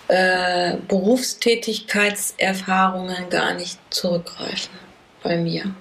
[0.08, 4.74] äh, Berufstätigkeitserfahrungen gar nicht zurückgreifen
[5.24, 5.74] bei mir.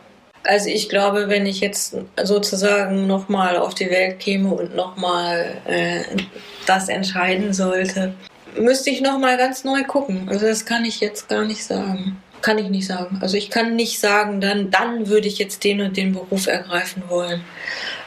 [0.45, 6.03] Also ich glaube, wenn ich jetzt sozusagen nochmal auf die Welt käme und nochmal äh,
[6.67, 8.15] das entscheiden sollte,
[8.59, 10.29] müsste ich nochmal ganz neu gucken.
[10.29, 12.21] Also das kann ich jetzt gar nicht sagen.
[12.43, 13.21] Kann ich nicht sagen.
[13.23, 17.05] Also ich kann nicht sagen, dann, dann würde ich jetzt den und den Beruf ergreifen
[17.09, 17.43] wollen.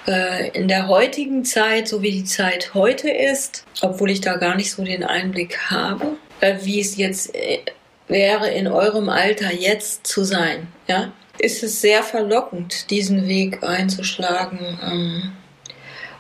[0.08, 4.56] Äh, in der heutigen Zeit, so wie die Zeit heute ist, obwohl ich da gar
[4.56, 7.60] nicht so den Einblick habe, äh, wie es jetzt äh,
[8.08, 14.80] wäre, in eurem Alter jetzt zu sein, ja, ist es sehr verlockend, diesen Weg einzuschlagen,
[14.84, 15.34] ähm,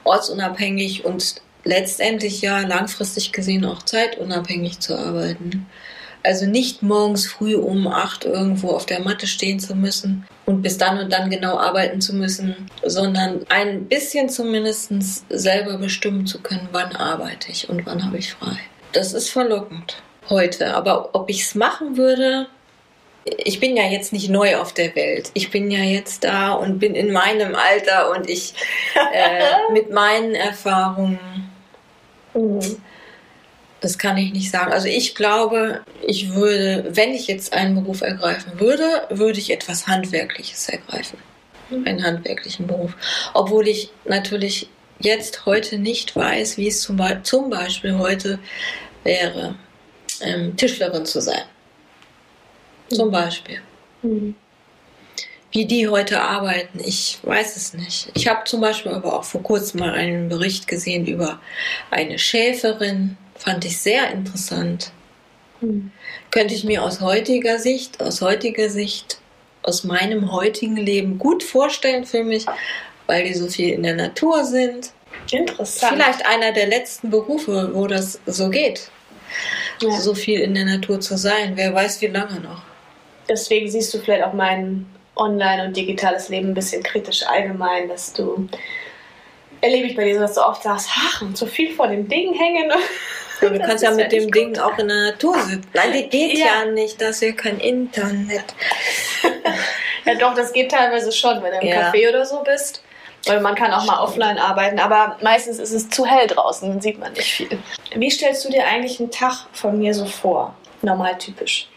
[0.03, 5.65] ortsunabhängig und letztendlich ja langfristig gesehen auch zeitunabhängig zu arbeiten.
[6.23, 10.77] Also nicht morgens früh um acht irgendwo auf der Matte stehen zu müssen und bis
[10.77, 14.91] dann und dann genau arbeiten zu müssen, sondern ein bisschen zumindest
[15.30, 18.58] selber bestimmen zu können, wann arbeite ich und wann habe ich frei.
[18.93, 20.73] Das ist verlockend heute.
[20.75, 22.47] Aber ob ich es machen würde,
[23.37, 25.31] ich bin ja jetzt nicht neu auf der Welt.
[25.33, 28.53] Ich bin ja jetzt da und bin in meinem Alter und ich
[29.13, 31.19] äh, mit meinen Erfahrungen
[32.37, 32.77] Mhm.
[33.81, 34.71] das kann ich nicht sagen.
[34.71, 39.87] Also ich glaube, ich würde, wenn ich jetzt einen Beruf ergreifen würde, würde ich etwas
[39.87, 41.19] Handwerkliches ergreifen.
[41.69, 42.93] Einen handwerklichen Beruf.
[43.33, 48.39] Obwohl ich natürlich jetzt heute nicht weiß, wie es zum Beispiel heute
[49.03, 49.55] wäre,
[50.21, 51.43] ähm, Tischlerin zu sein.
[52.89, 53.62] Zum Beispiel.
[54.02, 54.36] Mhm.
[55.52, 58.10] Wie die heute arbeiten, ich weiß es nicht.
[58.13, 61.39] Ich habe zum Beispiel aber auch vor kurzem mal einen Bericht gesehen über
[61.89, 64.91] eine Schäferin, fand ich sehr interessant.
[65.62, 65.91] Mhm.
[66.32, 69.19] Könnte ich mir aus heutiger Sicht, aus heutiger Sicht,
[69.63, 72.45] aus meinem heutigen Leben gut vorstellen für mich,
[73.08, 74.91] weil die so viel in der Natur sind.
[75.32, 75.93] Interessant.
[75.93, 78.89] Vielleicht einer der letzten Berufe, wo das so geht.
[79.82, 80.00] Ja.
[80.00, 81.54] So viel in der Natur zu sein.
[81.56, 82.62] Wer weiß, wie lange noch.
[83.29, 84.85] Deswegen siehst du vielleicht auch mein
[85.15, 88.47] Online- und digitales Leben ein bisschen kritisch allgemein, dass du
[89.61, 92.07] erlebe ich bei dir so, dass du oft sagst, ach, und so viel vor dem
[92.07, 92.71] Ding hängen.
[93.41, 94.59] Ja, du kannst ja mit dem Ding gut.
[94.59, 95.67] auch in der Natur sitzen.
[95.73, 98.53] Nein, das geht ja, ja nicht, dass wir kein Internet.
[100.05, 101.91] ja, doch, das geht teilweise schon, wenn du im ja.
[101.91, 102.83] Café oder so bist.
[103.25, 106.79] Weil man kann auch mal offline arbeiten, aber meistens ist es zu hell draußen, dann
[106.79, 107.59] sieht man nicht viel.
[107.93, 110.55] Wie stellst du dir eigentlich einen Tag von mir so vor?
[110.81, 111.67] Normal typisch.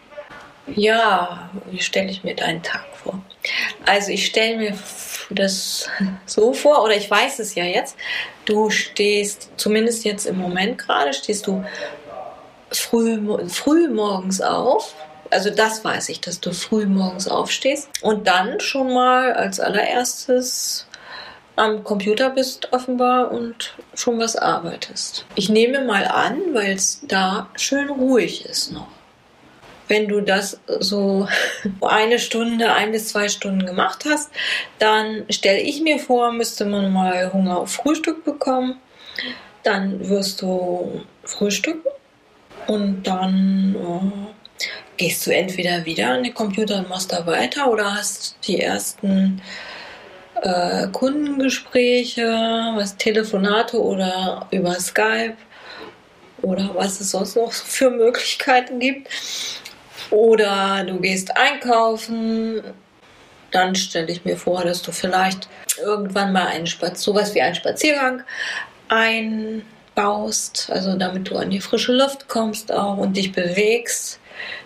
[0.67, 3.21] Ja, wie stelle ich mir deinen Tag vor?
[3.85, 4.77] Also ich stelle mir
[5.29, 5.89] das
[6.25, 7.95] so vor, oder ich weiß es ja jetzt,
[8.45, 11.63] du stehst, zumindest jetzt im Moment gerade, stehst du
[12.71, 13.19] früh,
[13.49, 14.95] früh morgens auf.
[15.29, 20.85] Also das weiß ich, dass du früh morgens aufstehst und dann schon mal als allererstes
[21.55, 25.25] am Computer bist offenbar und schon was arbeitest.
[25.35, 28.87] Ich nehme mal an, weil es da schön ruhig ist noch
[29.91, 31.27] wenn du das so
[31.81, 34.31] eine Stunde, ein bis zwei Stunden gemacht hast,
[34.79, 38.79] dann stelle ich mir vor, müsste man mal Hunger auf Frühstück bekommen.
[39.63, 41.91] Dann wirst du frühstücken
[42.67, 47.93] und dann äh, gehst du entweder wieder an den Computer und machst da weiter oder
[47.93, 49.41] hast die ersten
[50.41, 52.23] äh, Kundengespräche,
[52.75, 55.35] was Telefonate oder über Skype
[56.41, 59.09] oder was es sonst noch für Möglichkeiten gibt.
[60.11, 62.61] Oder du gehst einkaufen,
[63.51, 65.47] dann stelle ich mir vor, dass du vielleicht
[65.81, 68.23] irgendwann mal einen Spaz sowas wie einen Spaziergang
[68.89, 74.19] einbaust, also damit du an die frische Luft kommst auch und dich bewegst.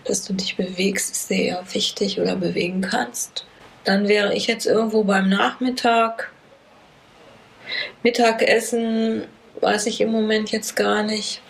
[0.05, 3.45] Dass du dich bewegst, ist sehr wichtig oder bewegen kannst.
[3.83, 6.31] Dann wäre ich jetzt irgendwo beim Nachmittag.
[8.03, 9.25] Mittagessen
[9.61, 11.41] weiß ich im Moment jetzt gar nicht.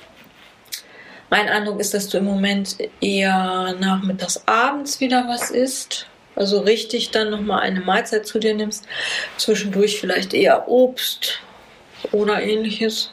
[1.29, 6.07] Mein Eindruck ist, dass du im Moment eher nachmittags, abends wieder was isst.
[6.35, 8.85] Also richtig dann nochmal eine Mahlzeit zu dir nimmst.
[9.37, 11.39] Zwischendurch vielleicht eher Obst
[12.11, 13.11] oder ähnliches.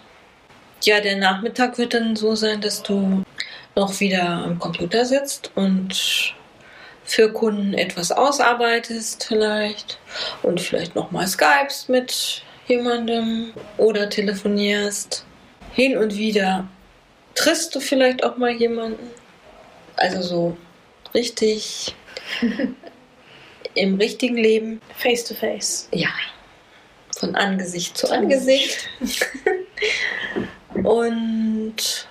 [0.82, 3.22] Ja, der Nachmittag wird dann so sein, dass du
[3.76, 6.34] noch wieder am Computer sitzt und
[7.04, 9.98] für Kunden etwas ausarbeitest vielleicht
[10.42, 15.24] und vielleicht nochmal skypest mit jemandem oder telefonierst.
[15.72, 16.68] Hin und wieder
[17.34, 19.10] triffst du vielleicht auch mal jemanden?
[19.96, 20.56] Also so
[21.14, 21.94] richtig
[23.74, 24.80] im richtigen Leben.
[24.96, 25.88] Face to face.
[25.92, 26.10] Ja.
[27.16, 28.88] Von Angesicht zu Angesicht.
[30.74, 32.06] Und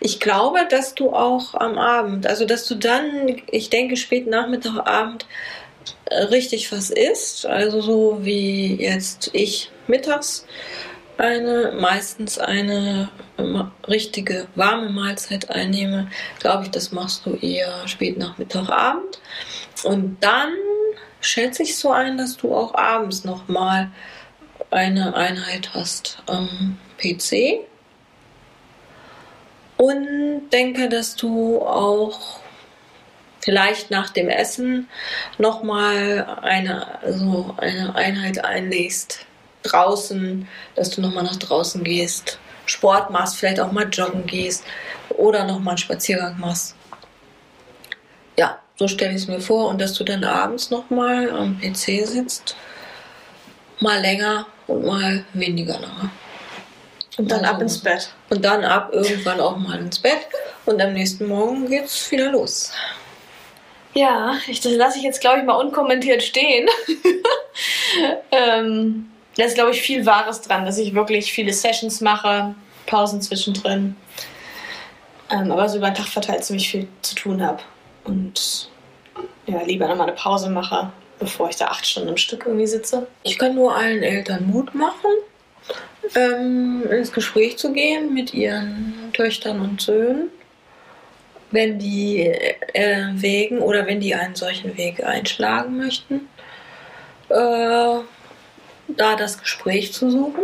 [0.00, 4.86] ich glaube, dass du auch am Abend, also dass du dann, ich denke, spät Nachmittag,
[4.86, 5.26] Abend
[6.06, 7.46] äh, richtig was isst.
[7.46, 10.46] Also so wie jetzt ich mittags
[11.20, 13.10] eine, meistens eine
[13.86, 19.20] richtige warme Mahlzeit einnehme, glaube ich, das machst du eher spät Nachmittag, Abend.
[19.84, 20.52] Und dann
[21.20, 23.90] schätze ich so ein, dass du auch abends nochmal
[24.70, 27.66] eine Einheit hast am PC.
[29.76, 32.40] Und denke, dass du auch
[33.40, 34.88] vielleicht nach dem Essen
[35.38, 39.26] nochmal eine, also eine Einheit einlegst
[39.62, 44.64] draußen, dass du nochmal nach draußen gehst, Sport machst, vielleicht auch mal joggen gehst
[45.10, 46.74] oder nochmal einen Spaziergang machst.
[48.38, 52.06] Ja, so stelle ich es mir vor und dass du dann abends nochmal am PC
[52.06, 52.56] sitzt,
[53.80, 56.10] mal länger und mal weniger lange.
[57.18, 58.10] Und dann also, ab ins Bett.
[58.30, 60.26] Und dann ab irgendwann auch mal ins Bett
[60.64, 62.72] und am nächsten Morgen geht's wieder los.
[63.92, 66.68] Ja, ich, das lasse ich jetzt, glaube ich, mal unkommentiert stehen.
[68.30, 69.09] ähm,
[69.40, 73.96] da ist, glaube ich, viel Wahres dran, dass ich wirklich viele Sessions mache, Pausen zwischendrin.
[75.30, 77.62] Ähm, aber so über den Tag verteilt ziemlich viel zu tun habe.
[78.04, 78.68] Und
[79.46, 83.06] ja, lieber nochmal eine Pause mache, bevor ich da acht Stunden am Stück irgendwie sitze.
[83.22, 85.10] Ich kann nur allen Eltern Mut machen,
[86.14, 90.28] ähm, ins Gespräch zu gehen mit ihren Töchtern und Söhnen,
[91.50, 92.26] wenn die
[92.74, 96.28] äh, Wegen oder wenn die einen solchen Weg einschlagen möchten.
[97.30, 98.00] Äh,
[98.96, 100.42] da das Gespräch zu suchen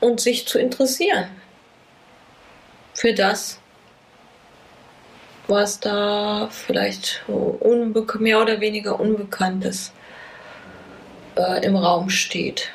[0.00, 1.28] und sich zu interessieren
[2.94, 3.60] für das,
[5.46, 7.24] was da vielleicht
[8.18, 9.92] mehr oder weniger Unbekanntes
[11.36, 12.70] äh, im Raum steht.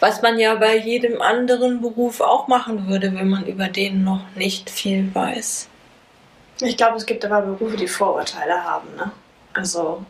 [0.00, 4.22] Was man ja bei jedem anderen Beruf auch machen würde, wenn man über den noch
[4.34, 5.68] nicht viel weiß.
[6.62, 8.88] Ich glaube, es gibt aber Berufe, die Vorurteile haben.
[8.96, 9.12] Ne?
[9.52, 10.04] Also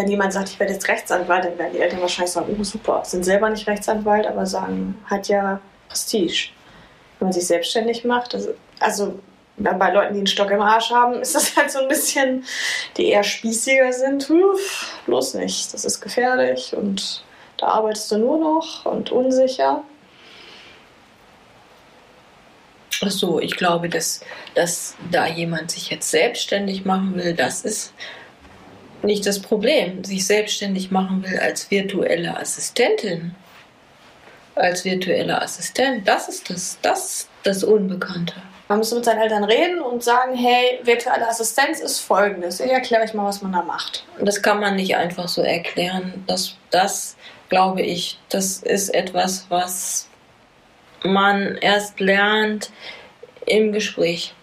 [0.00, 3.02] wenn jemand sagt, ich werde jetzt Rechtsanwalt, dann werden die Eltern wahrscheinlich sagen, oh super,
[3.04, 6.48] sind selber nicht Rechtsanwalt, aber sagen, hat ja Prestige.
[7.18, 9.18] Wenn man sich selbstständig macht, also, also
[9.58, 12.46] bei Leuten, die einen Stock im Arsch haben, ist das halt so ein bisschen,
[12.96, 14.30] die eher spießiger sind.
[14.30, 17.22] Uff, bloß nicht, das ist gefährlich und
[17.58, 19.82] da arbeitest du nur noch und unsicher.
[23.04, 24.22] Ach so, ich glaube, dass,
[24.54, 27.92] dass da jemand sich jetzt selbstständig machen will, das ist
[29.02, 30.04] nicht das Problem.
[30.04, 33.34] Sich selbstständig machen will als virtuelle Assistentin.
[34.54, 38.34] Als virtuelle Assistent, das ist das, das, das Unbekannte.
[38.68, 42.60] Man muss mit seinen Eltern reden und sagen, hey, virtuelle Assistenz ist folgendes.
[42.60, 44.04] Ich erkläre euch mal, was man da macht.
[44.20, 46.22] Das kann man nicht einfach so erklären.
[46.26, 47.16] Das, das
[47.48, 50.08] glaube ich, das ist etwas, was
[51.02, 52.70] man erst lernt
[53.46, 54.34] im Gespräch.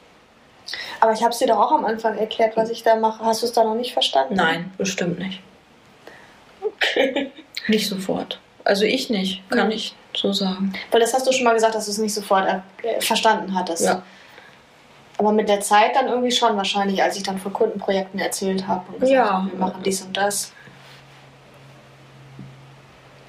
[1.00, 3.24] Aber ich habe es dir doch auch am Anfang erklärt, was ich da mache.
[3.24, 4.36] Hast du es da noch nicht verstanden?
[4.36, 5.42] Nein, bestimmt nicht.
[6.62, 7.32] Okay.
[7.68, 8.40] Nicht sofort.
[8.64, 9.74] Also ich nicht, kann mhm.
[9.74, 10.74] ich so sagen.
[10.92, 13.86] Weil das hast du schon mal gesagt, dass du es nicht sofort äh, verstanden hattest.
[13.86, 14.04] Ja.
[15.18, 18.92] Aber mit der Zeit dann irgendwie schon wahrscheinlich, als ich dann von Kundenprojekten erzählt habe
[18.92, 19.32] und gesagt ja.
[19.32, 20.54] habe, wir machen dies und das.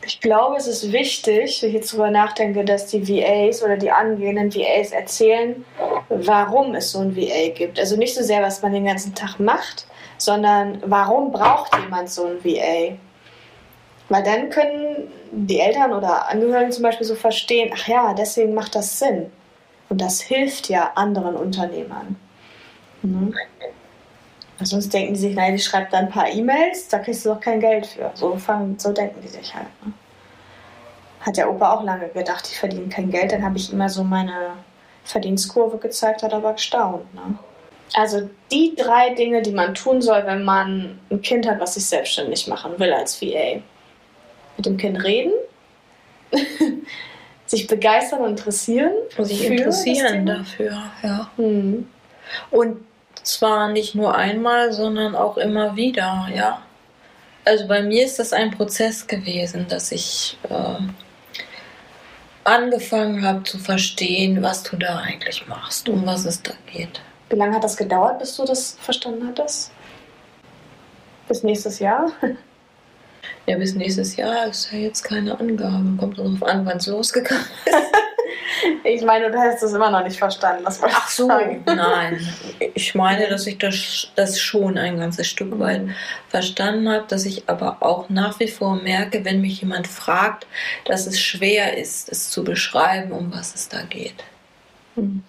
[0.09, 3.91] Ich glaube, es ist wichtig, wenn ich jetzt darüber nachdenke, dass die VAs oder die
[3.91, 5.67] angehenden VAs erzählen,
[6.09, 7.79] warum es so ein VA gibt.
[7.79, 9.87] Also nicht so sehr, was man den ganzen Tag macht,
[10.17, 12.97] sondern warum braucht jemand so ein VA?
[14.09, 18.75] Weil dann können die Eltern oder Angehörigen zum Beispiel so verstehen, ach ja, deswegen macht
[18.75, 19.31] das Sinn.
[19.91, 22.17] Und das hilft ja anderen Unternehmern.
[23.03, 23.35] Mhm.
[24.61, 27.41] Sonst denken die sich, naja, die schreibt dann ein paar E-Mails, da kriegst du doch
[27.41, 28.11] kein Geld für.
[28.15, 29.69] So, fangen, so denken die sich halt.
[29.85, 29.93] Ne?
[31.21, 33.33] Hat der Opa auch lange gedacht, ich verdiene kein Geld.
[33.33, 34.55] Dann habe ich immer so meine
[35.05, 37.13] Verdienstkurve gezeigt, hat aber gestaunt.
[37.15, 37.39] Ne?
[37.95, 41.87] Also die drei Dinge, die man tun soll, wenn man ein Kind hat, was sich
[41.87, 43.61] selbstständig machen will als VA.
[44.57, 45.33] Mit dem Kind reden,
[47.47, 48.91] sich begeistern und interessieren.
[49.19, 51.31] Sich interessieren dafür, ja.
[51.37, 51.89] Mhm.
[52.51, 52.88] Und
[53.29, 56.63] zwar nicht nur einmal, sondern auch immer wieder, ja.
[57.45, 60.83] Also bei mir ist das ein Prozess gewesen, dass ich äh,
[62.45, 67.01] angefangen habe zu verstehen, was du da eigentlich machst, um was es da geht.
[67.31, 69.71] Wie lange hat das gedauert, bis du das verstanden hattest?
[71.29, 72.11] Bis nächstes Jahr?
[73.47, 75.97] Ja, bis nächstes Jahr ist ja jetzt keine Angabe.
[75.99, 78.18] Kommt darauf an, wann es losgegangen ist.
[78.85, 80.65] Ich meine, du hast es immer noch nicht verstanden.
[80.65, 81.63] Das Ach so, sagen.
[81.67, 82.19] nein.
[82.75, 85.83] Ich meine, dass ich das, das schon ein ganzes Stück weit
[86.29, 90.47] verstanden habe, dass ich aber auch nach wie vor merke, wenn mich jemand fragt,
[90.85, 94.25] dass es schwer ist, es zu beschreiben, um was es da geht.
[94.97, 95.23] Mhm.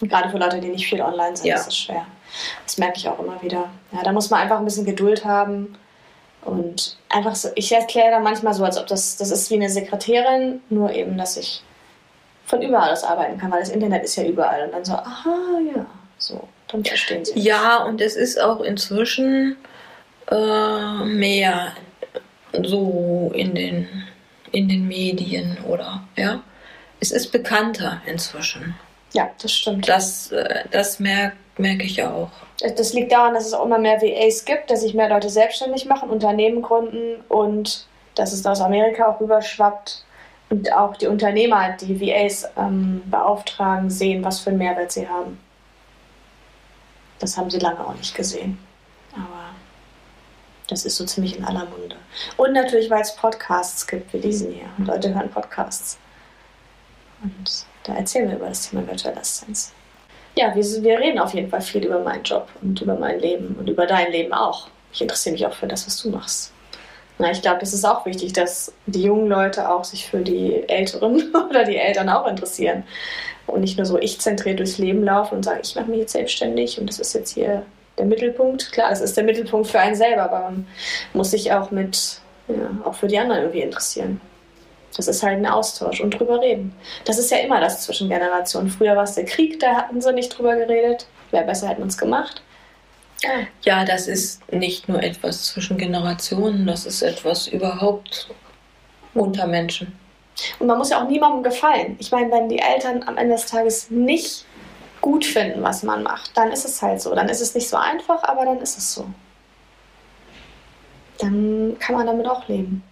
[0.00, 1.56] Gerade für Leute, die nicht viel online sind, ja.
[1.56, 2.06] ist es schwer.
[2.64, 3.70] Das merke ich auch immer wieder.
[3.92, 5.76] Ja, da muss man einfach ein bisschen Geduld haben
[6.42, 7.48] und einfach so.
[7.54, 11.16] Ich erkläre da manchmal so, als ob das, das ist wie eine Sekretärin, nur eben,
[11.16, 11.62] dass ich
[12.46, 14.64] von überall aus arbeiten kann, weil das Internet ist ja überall.
[14.64, 15.86] Und dann so, aha, ja,
[16.16, 17.38] so, dann verstehen sie.
[17.38, 19.56] Ja, und es ist auch inzwischen
[20.30, 21.72] äh, mehr
[22.62, 23.88] so in den,
[24.52, 26.42] in den Medien oder, ja.
[26.98, 28.74] Es ist bekannter inzwischen.
[29.12, 29.86] Ja, das stimmt.
[29.86, 32.30] Das, äh, das merke merk ich auch.
[32.76, 35.84] Das liegt daran, dass es auch immer mehr VAs gibt, dass sich mehr Leute selbstständig
[35.84, 40.05] machen, Unternehmen gründen und dass es aus Amerika auch rüberschwappt
[40.48, 45.38] und auch die Unternehmer, die VAs ähm, beauftragen, sehen, was für einen Mehrwert sie haben.
[47.18, 48.58] Das haben sie lange auch nicht gesehen.
[49.14, 49.50] Aber
[50.68, 51.96] das ist so ziemlich in aller Munde.
[52.36, 54.66] Und natürlich, weil es Podcasts gibt wie diesen hier.
[54.78, 55.98] Und Leute hören Podcasts.
[57.22, 59.72] Und da erzählen wir über das Thema virtuelle Assistenz.
[60.36, 63.56] Ja, wir, wir reden auf jeden Fall viel über meinen Job und über mein Leben
[63.58, 64.68] und über dein Leben auch.
[64.92, 66.52] Ich interessiere mich auch für das, was du machst.
[67.18, 70.68] Na, ich glaube, das ist auch wichtig, dass die jungen Leute auch sich für die
[70.68, 72.84] Älteren oder die Eltern auch interessieren.
[73.46, 76.78] Und nicht nur so ich-zentriert durchs Leben laufen und sagen, ich mache mich jetzt selbstständig
[76.80, 77.62] und das ist jetzt hier
[77.96, 78.72] der Mittelpunkt.
[78.72, 80.66] Klar, das ist der Mittelpunkt für einen selber, aber man
[81.14, 84.20] muss sich auch mit, ja, auch für die anderen irgendwie interessieren.
[84.96, 86.74] Das ist halt ein Austausch und drüber reden.
[87.04, 88.70] Das ist ja immer das zwischen Generationen.
[88.70, 91.06] Früher war es der Krieg, da hatten sie nicht drüber geredet.
[91.30, 92.42] Wäre besser, hätten es gemacht.
[93.64, 93.84] Ja.
[93.84, 98.28] das ist nicht nur etwas zwischen Generationen, das ist etwas überhaupt
[99.14, 99.98] unter Menschen.
[100.58, 101.96] Und man muss ja auch niemandem gefallen.
[101.98, 104.44] Ich meine, wenn die Eltern am Ende des Tages nicht
[105.00, 107.14] gut finden, was man macht, dann ist es halt so.
[107.14, 109.06] Dann ist es nicht so einfach, aber dann ist es so.
[111.18, 112.82] Dann kann man damit auch leben.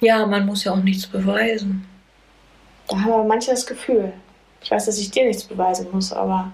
[0.00, 1.88] Ja, man muss ja auch nichts beweisen.
[2.88, 4.12] Da haben aber manche das Gefühl.
[4.62, 6.52] Ich weiß, dass ich dir nichts beweisen muss, aber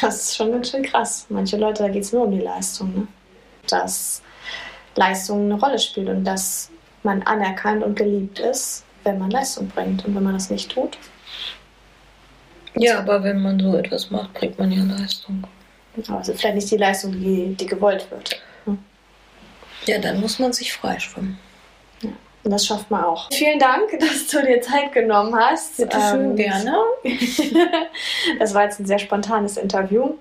[0.00, 1.26] das ist schon ganz schön krass.
[1.28, 2.94] Manche Leute, da geht es nur um die Leistung.
[2.94, 3.08] Ne?
[3.68, 4.22] Dass
[4.96, 6.70] Leistung eine Rolle spielt und dass
[7.02, 10.04] man anerkannt und geliebt ist, wenn man Leistung bringt.
[10.04, 10.96] Und wenn man das nicht tut,
[12.76, 15.46] Ja, aber wenn man so etwas macht, bringt man ja Leistung.
[16.08, 18.42] Also vielleicht nicht die Leistung, die, die gewollt wird.
[19.86, 21.38] Ja, dann muss man sich freischwimmen.
[22.44, 23.28] Und das schafft man auch.
[23.32, 25.78] Vielen Dank, dass du dir Zeit genommen hast.
[25.78, 26.76] Bitte schön, Ähm, gerne.
[28.38, 30.14] Das war jetzt ein sehr spontanes Interview.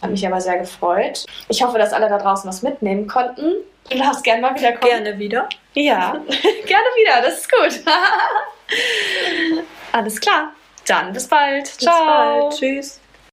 [0.00, 1.24] Hat mich aber sehr gefreut.
[1.48, 3.52] Ich hoffe, dass alle da draußen was mitnehmen konnten.
[3.90, 4.90] Du darfst gerne mal wieder kommen.
[5.04, 5.48] Gerne wieder.
[5.74, 6.12] Ja,
[6.66, 7.22] gerne wieder.
[7.22, 7.82] Das ist gut.
[9.92, 10.52] Alles klar.
[10.86, 11.64] Dann bis bald.
[11.76, 12.54] Bis bald.
[12.54, 13.01] Tschüss.